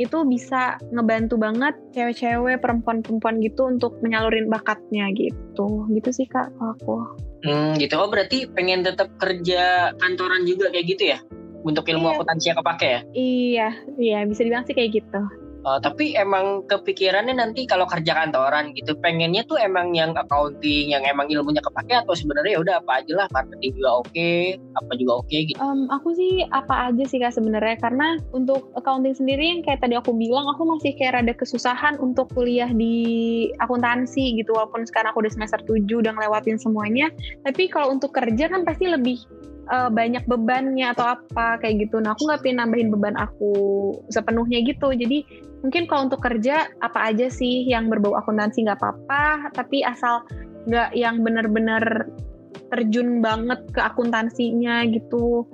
itu 0.00 0.24
bisa 0.24 0.80
ngebantu 0.88 1.36
banget 1.36 1.76
cewek-cewek 1.92 2.64
perempuan-perempuan 2.64 3.44
gitu 3.44 3.68
untuk 3.68 4.00
menyalurin 4.00 4.48
bakatnya 4.48 5.12
gitu. 5.12 5.84
Gitu 5.92 6.08
sih 6.08 6.24
kak 6.24 6.48
aku. 6.56 7.04
Hmm 7.44 7.76
gitu. 7.76 8.00
Oh 8.00 8.08
berarti 8.08 8.48
pengen 8.48 8.80
tetap 8.80 9.12
kerja 9.20 9.92
kantoran 10.00 10.48
juga 10.48 10.72
kayak 10.72 10.86
gitu 10.88 11.04
ya? 11.12 11.20
Untuk 11.60 11.84
ilmu 11.84 12.08
iya. 12.08 12.16
akuntansi 12.16 12.46
yang 12.48 12.58
kepake 12.64 12.88
ya? 12.88 13.00
Iya 13.12 13.68
iya 14.00 14.18
bisa 14.24 14.40
dibilang 14.40 14.64
sih 14.64 14.72
kayak 14.72 15.04
gitu 15.04 15.20
Uh, 15.60 15.76
tapi 15.76 16.16
emang 16.16 16.64
kepikirannya 16.64 17.36
nanti 17.36 17.68
kalau 17.68 17.84
kerja 17.84 18.16
kantoran 18.16 18.72
gitu, 18.72 18.96
pengennya 18.96 19.44
tuh 19.44 19.60
emang 19.60 19.92
yang 19.92 20.16
accounting, 20.16 20.88
yang 20.88 21.04
emang 21.04 21.28
ilmunya 21.28 21.60
kepake 21.60 21.92
atau 21.92 22.16
sebenarnya 22.16 22.56
ya 22.56 22.60
udah 22.64 22.74
apa 22.80 23.04
aja 23.04 23.12
lah, 23.12 23.26
marketing 23.28 23.76
juga 23.76 23.90
oke, 24.00 24.08
okay, 24.08 24.56
apa 24.56 24.92
juga 24.96 25.12
oke 25.20 25.28
okay, 25.28 25.40
gitu. 25.52 25.60
Um, 25.60 25.84
aku 25.92 26.16
sih 26.16 26.48
apa 26.48 26.88
aja 26.88 27.04
sih 27.04 27.20
kak 27.20 27.36
sebenarnya, 27.36 27.76
karena 27.76 28.16
untuk 28.32 28.72
accounting 28.72 29.12
sendiri 29.12 29.44
yang 29.52 29.60
kayak 29.60 29.84
tadi 29.84 30.00
aku 30.00 30.16
bilang, 30.16 30.48
aku 30.48 30.64
masih 30.64 30.96
kayak 30.96 31.20
rada 31.20 31.34
kesusahan 31.36 32.00
untuk 32.00 32.32
kuliah 32.32 32.72
di 32.72 32.96
akuntansi 33.60 34.40
gitu, 34.40 34.56
walaupun 34.56 34.88
sekarang 34.88 35.12
aku 35.12 35.28
udah 35.28 35.34
semester 35.36 35.60
7 35.60 35.84
udah 35.84 36.16
ngelewatin 36.16 36.56
semuanya, 36.56 37.12
tapi 37.44 37.68
kalau 37.68 37.92
untuk 37.92 38.16
kerja 38.16 38.48
kan 38.48 38.64
pasti 38.64 38.88
lebih 38.88 39.20
uh, 39.70 39.88
banyak 39.88 40.26
bebannya 40.26 40.90
atau 40.92 41.14
apa 41.14 41.62
kayak 41.62 41.86
gitu. 41.88 42.02
Nah 42.02 42.12
aku 42.16 42.26
nggak 42.26 42.42
pengen 42.42 42.58
nambahin 42.64 42.90
beban 42.90 43.16
aku 43.16 43.52
sepenuhnya 44.10 44.60
gitu. 44.66 44.90
Jadi 44.90 45.24
mungkin 45.60 45.84
kalau 45.88 46.08
untuk 46.08 46.20
kerja 46.24 46.68
apa 46.80 47.12
aja 47.12 47.28
sih 47.28 47.64
yang 47.68 47.88
berbau 47.92 48.16
akuntansi 48.16 48.64
nggak 48.64 48.80
apa-apa. 48.80 49.52
Tapi 49.52 49.84
asal 49.84 50.24
nggak 50.68 50.96
yang 50.96 51.24
bener-bener 51.24 52.08
terjun 52.70 53.20
banget 53.20 53.60
ke 53.72 53.80
akuntansinya 53.80 54.84
gitu. 54.88 55.44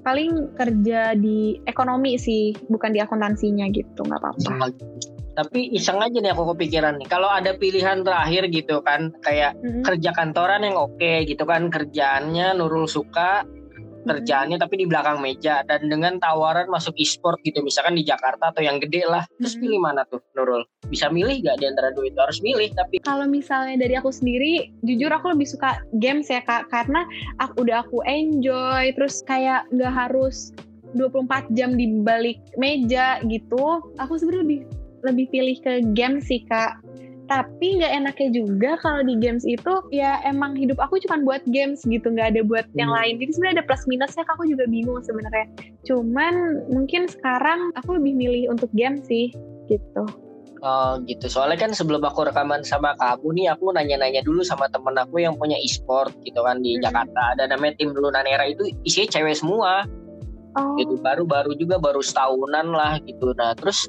Paling 0.00 0.56
kerja 0.56 1.12
di 1.12 1.60
ekonomi 1.68 2.16
sih, 2.16 2.56
bukan 2.72 2.96
di 2.96 3.00
akuntansinya 3.04 3.68
gitu, 3.68 4.00
nggak 4.00 4.20
apa-apa 4.20 4.52
tapi 5.30 5.72
iseng 5.72 6.02
aja 6.02 6.20
nih 6.20 6.36
aku 6.36 6.52
kepikiran 6.52 7.00
nih 7.00 7.08
kalau 7.08 7.30
ada 7.30 7.56
pilihan 7.56 8.02
terakhir 8.04 8.50
gitu 8.52 8.84
kan 8.84 9.14
kayak 9.24 9.56
mm-hmm. 9.56 9.86
kerja 9.86 10.10
kantoran 10.12 10.66
yang 10.66 10.76
oke 10.76 11.00
okay, 11.00 11.24
gitu 11.24 11.48
kan 11.48 11.72
kerjaannya 11.72 12.60
Nurul 12.60 12.84
suka 12.84 13.48
kerjaannya 14.04 14.56
tapi 14.56 14.80
di 14.80 14.86
belakang 14.88 15.20
meja. 15.20 15.62
Dan 15.66 15.88
dengan 15.88 16.16
tawaran 16.22 16.68
masuk 16.70 16.96
e-sport 16.96 17.40
gitu 17.44 17.60
misalkan 17.60 17.96
di 17.96 18.04
Jakarta 18.04 18.52
atau 18.52 18.62
yang 18.64 18.80
gede 18.80 19.04
lah 19.06 19.24
terus 19.38 19.56
hmm. 19.56 19.62
pilih 19.62 19.80
mana 19.80 20.02
tuh 20.08 20.20
Nurul? 20.36 20.64
Bisa 20.88 21.12
milih 21.12 21.44
gak 21.44 21.60
di 21.60 21.66
antara 21.68 21.92
dua 21.92 22.08
itu? 22.08 22.18
Harus 22.18 22.40
milih 22.40 22.68
tapi 22.74 23.02
kalau 23.02 23.26
misalnya 23.28 23.80
dari 23.80 23.94
aku 23.96 24.10
sendiri 24.10 24.72
jujur 24.84 25.10
aku 25.10 25.32
lebih 25.32 25.48
suka 25.48 25.80
games 26.00 26.28
ya 26.28 26.40
kak. 26.44 26.68
Karena 26.72 27.04
aku 27.42 27.66
udah 27.66 27.84
aku 27.84 28.04
enjoy 28.06 28.92
terus 28.96 29.22
kayak 29.26 29.68
nggak 29.74 29.92
harus 29.92 30.52
24 30.98 31.54
jam 31.54 31.78
di 31.78 32.02
balik 32.02 32.40
meja 32.58 33.22
gitu. 33.26 33.84
Aku 34.02 34.18
sebenarnya 34.18 34.42
lebih 34.46 34.60
lebih 35.00 35.26
pilih 35.32 35.56
ke 35.64 35.72
game 35.96 36.20
sih 36.20 36.44
kak 36.44 36.76
tapi 37.30 37.78
nggak 37.78 37.92
enaknya 37.94 38.28
juga 38.34 38.74
kalau 38.82 39.06
di 39.06 39.14
games 39.22 39.46
itu 39.46 39.70
ya 39.94 40.18
emang 40.26 40.58
hidup 40.58 40.82
aku 40.82 40.98
cuma 41.06 41.22
buat 41.22 41.46
games 41.46 41.86
gitu 41.86 42.10
nggak 42.10 42.34
ada 42.34 42.42
buat 42.42 42.66
yang 42.74 42.90
Hmm. 42.90 42.98
lain 42.98 43.14
jadi 43.22 43.30
sebenarnya 43.30 43.56
ada 43.62 43.66
plus 43.70 43.84
minusnya 43.86 44.24
aku 44.26 44.42
juga 44.50 44.66
bingung 44.66 44.98
sebenarnya 44.98 45.46
cuman 45.86 46.34
mungkin 46.66 47.06
sekarang 47.06 47.70
aku 47.78 48.02
lebih 48.02 48.18
milih 48.18 48.50
untuk 48.50 48.66
game 48.74 48.98
sih 49.06 49.30
gitu 49.70 50.04
Oh 50.60 51.00
gitu. 51.08 51.24
Soalnya 51.24 51.56
kan 51.56 51.72
sebelum 51.72 52.04
aku 52.04 52.20
rekaman 52.28 52.60
sama 52.60 52.92
kamu 53.00 53.32
nih, 53.32 53.46
aku 53.48 53.72
nanya-nanya 53.72 54.20
dulu 54.20 54.44
sama 54.44 54.68
temen 54.68 54.92
aku 54.92 55.16
yang 55.16 55.32
punya 55.40 55.56
e-sport 55.56 56.12
gitu 56.20 56.36
kan 56.44 56.60
di 56.60 56.76
Mhm. 56.76 56.84
Jakarta. 56.84 57.32
Ada 57.32 57.48
namanya 57.56 57.80
tim 57.80 57.96
Lunanera 57.96 58.44
itu 58.44 58.68
isinya 58.84 59.08
cewek 59.08 59.40
semua. 59.40 59.88
oh 60.60 60.76
Gitu 60.76 61.00
baru-baru 61.00 61.56
juga 61.56 61.80
baru 61.80 62.04
setahunan 62.04 62.76
lah 62.76 63.00
gitu. 63.08 63.32
Nah 63.40 63.56
terus 63.56 63.88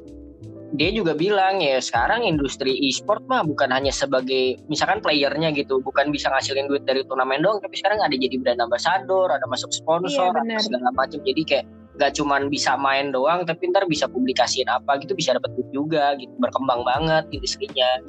dia 0.80 0.90
juga 0.96 1.12
bilang 1.12 1.60
ya 1.60 1.84
sekarang 1.84 2.24
industri 2.24 2.72
e-sport 2.88 3.28
mah 3.28 3.44
bukan 3.44 3.72
hanya 3.76 3.92
sebagai 3.92 4.56
misalkan 4.72 5.04
playernya 5.04 5.52
gitu, 5.52 5.84
bukan 5.84 6.10
bisa 6.16 6.32
ngasilin 6.32 6.72
duit 6.72 6.88
dari 6.88 7.04
turnamen 7.04 7.44
doang, 7.44 7.60
tapi 7.60 7.76
sekarang 7.76 8.00
ada 8.00 8.16
jadi 8.16 8.40
brand 8.40 8.64
ambassador, 8.64 9.28
ada 9.28 9.44
masuk 9.52 9.72
sponsor, 9.76 10.32
Iya, 10.32 10.56
ada 10.56 10.64
segala 10.64 10.90
macam. 10.96 11.20
Jadi 11.20 11.42
kayak 11.44 11.66
gak 12.00 12.16
cuman 12.16 12.48
bisa 12.48 12.80
main 12.80 13.12
doang, 13.12 13.44
tapi 13.44 13.68
ntar 13.68 13.84
bisa 13.86 14.08
publikasiin 14.08 14.72
apa 14.72 14.96
gitu 15.04 15.12
bisa 15.12 15.36
dapet 15.36 15.52
duit 15.60 15.70
juga 15.76 16.16
gitu, 16.16 16.32
berkembang 16.40 16.88
banget 16.88 17.28
industrinya. 17.36 18.00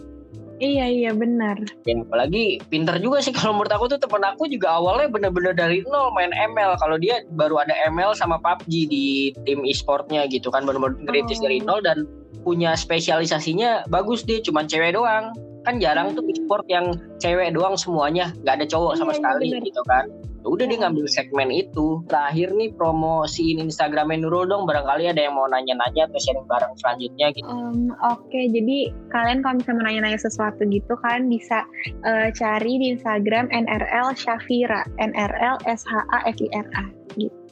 Iya 0.62 0.86
iya 0.86 1.10
benar 1.10 1.58
Ya, 1.82 1.98
apalagi 1.98 2.62
pinter 2.70 2.96
juga 2.96 3.18
sih 3.18 3.34
kalau 3.36 3.52
menurut 3.52 3.74
aku 3.74 3.90
tuh 3.90 3.98
temen 3.98 4.22
aku 4.22 4.46
juga 4.46 4.72
awalnya 4.72 5.10
bener-bener 5.10 5.52
dari 5.52 5.82
nol 5.84 6.14
main 6.14 6.30
ML. 6.30 6.78
Kalau 6.78 6.96
dia 6.96 7.26
baru 7.28 7.58
ada 7.58 7.74
ML 7.90 8.14
sama 8.14 8.38
PUBG 8.38 8.86
di 8.86 9.04
tim 9.42 9.66
e-sportnya 9.66 10.24
gitu 10.26 10.48
kan 10.48 10.62
bener-bener 10.62 10.94
ngerintis 11.02 11.36
Oh. 11.36 11.44
dari 11.44 11.58
nol 11.58 11.82
dan 11.82 12.06
punya 12.40 12.72
spesialisasinya 12.72 13.86
bagus 13.88 14.22
dia 14.22 14.38
cuman 14.38 14.64
cewek 14.64 14.94
doang. 14.94 15.34
Kan 15.62 15.78
jarang 15.78 16.14
tuh 16.14 16.22
e-sport 16.26 16.66
yang 16.66 16.90
cewek 17.18 17.54
doang 17.54 17.74
semuanya, 17.74 18.34
nggak 18.40 18.62
ada 18.62 18.66
cowok 18.66 18.98
sama 18.98 19.10
Iya, 19.10 19.12
iya, 19.12 19.18
sekali 19.18 19.46
bener. 19.48 19.62
gitu 19.62 19.82
kan. 19.84 20.04
Udah 20.42 20.66
dia 20.66 20.78
ngambil 20.82 21.06
segmen 21.06 21.48
itu. 21.50 22.02
Terakhir 22.10 22.54
nih 22.54 22.74
promosiin 22.74 23.62
Instagramnya 23.62 24.26
Nurul 24.26 24.50
dong 24.50 24.66
barangkali 24.66 25.10
ada 25.10 25.20
yang 25.22 25.34
mau 25.38 25.46
nanya-nanya 25.46 26.10
atau 26.10 26.18
sharing 26.18 26.46
bareng 26.46 26.72
selanjutnya 26.78 27.26
gitu. 27.34 27.48
Em, 27.48 27.94
Oke, 28.02 28.50
jadi 28.50 28.90
kalian 29.10 29.40
kalau 29.42 29.58
misalnya 29.58 29.76
mau 29.78 29.86
nanya-nanya 29.90 30.20
sesuatu 30.20 30.62
gitu, 30.66 30.92
kalian 31.02 31.30
bisa 31.30 31.66
eh, 32.06 32.28
cari 32.34 32.72
di 32.78 32.86
Instagram 32.94 33.50
NRL 33.50 34.14
Shafira, 34.18 34.86
NRL 34.98 35.62
S 35.66 35.86
H 35.86 35.94
A 36.10 36.18
F 36.26 36.38
I 36.38 36.48
R 36.52 36.68
A. 36.74 36.84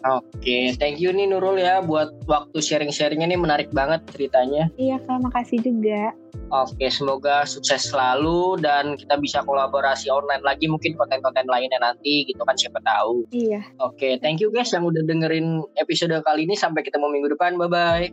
Oke, 0.00 0.72
thank 0.80 0.96
you 0.96 1.12
nih 1.12 1.28
Nurul 1.28 1.60
ya 1.60 1.84
buat 1.84 2.24
waktu 2.24 2.58
sharing-sharingnya 2.60 3.28
nih 3.28 3.40
menarik 3.40 3.68
banget 3.70 4.00
ceritanya. 4.08 4.72
Iya 4.80 4.96
kak, 5.04 5.20
makasih 5.20 5.60
juga. 5.60 6.16
Oke, 6.50 6.88
semoga 6.88 7.44
sukses 7.46 7.92
selalu 7.92 8.58
dan 8.58 8.96
kita 8.96 9.20
bisa 9.20 9.44
kolaborasi 9.44 10.10
online 10.10 10.42
lagi 10.42 10.66
mungkin 10.66 10.96
konten-konten 10.96 11.46
lainnya 11.46 11.78
nanti 11.78 12.26
gitu 12.26 12.42
kan 12.42 12.56
siapa 12.56 12.80
tahu. 12.82 13.28
Iya. 13.30 13.60
Oke, 13.78 14.18
thank 14.18 14.40
you 14.40 14.48
guys 14.50 14.72
yang 14.72 14.88
udah 14.88 15.04
dengerin 15.04 15.62
episode 15.78 16.16
kali 16.24 16.48
ini 16.48 16.56
sampai 16.56 16.82
ketemu 16.82 17.06
minggu 17.12 17.36
depan. 17.36 17.60
Bye 17.60 17.70
bye. 17.70 18.06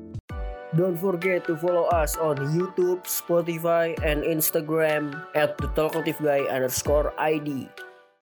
Don't 0.75 0.99
forget 0.99 1.47
to 1.47 1.55
follow 1.55 1.87
us 1.95 2.19
on 2.19 2.35
YouTube, 2.51 3.07
Spotify, 3.07 3.95
and 4.03 4.21
Instagram 4.27 5.15
at 5.31 5.55
the 5.63 5.71
Talkative 5.71 6.19
Guy 6.19 6.43
underscore 6.51 7.15
ID. 7.15 7.71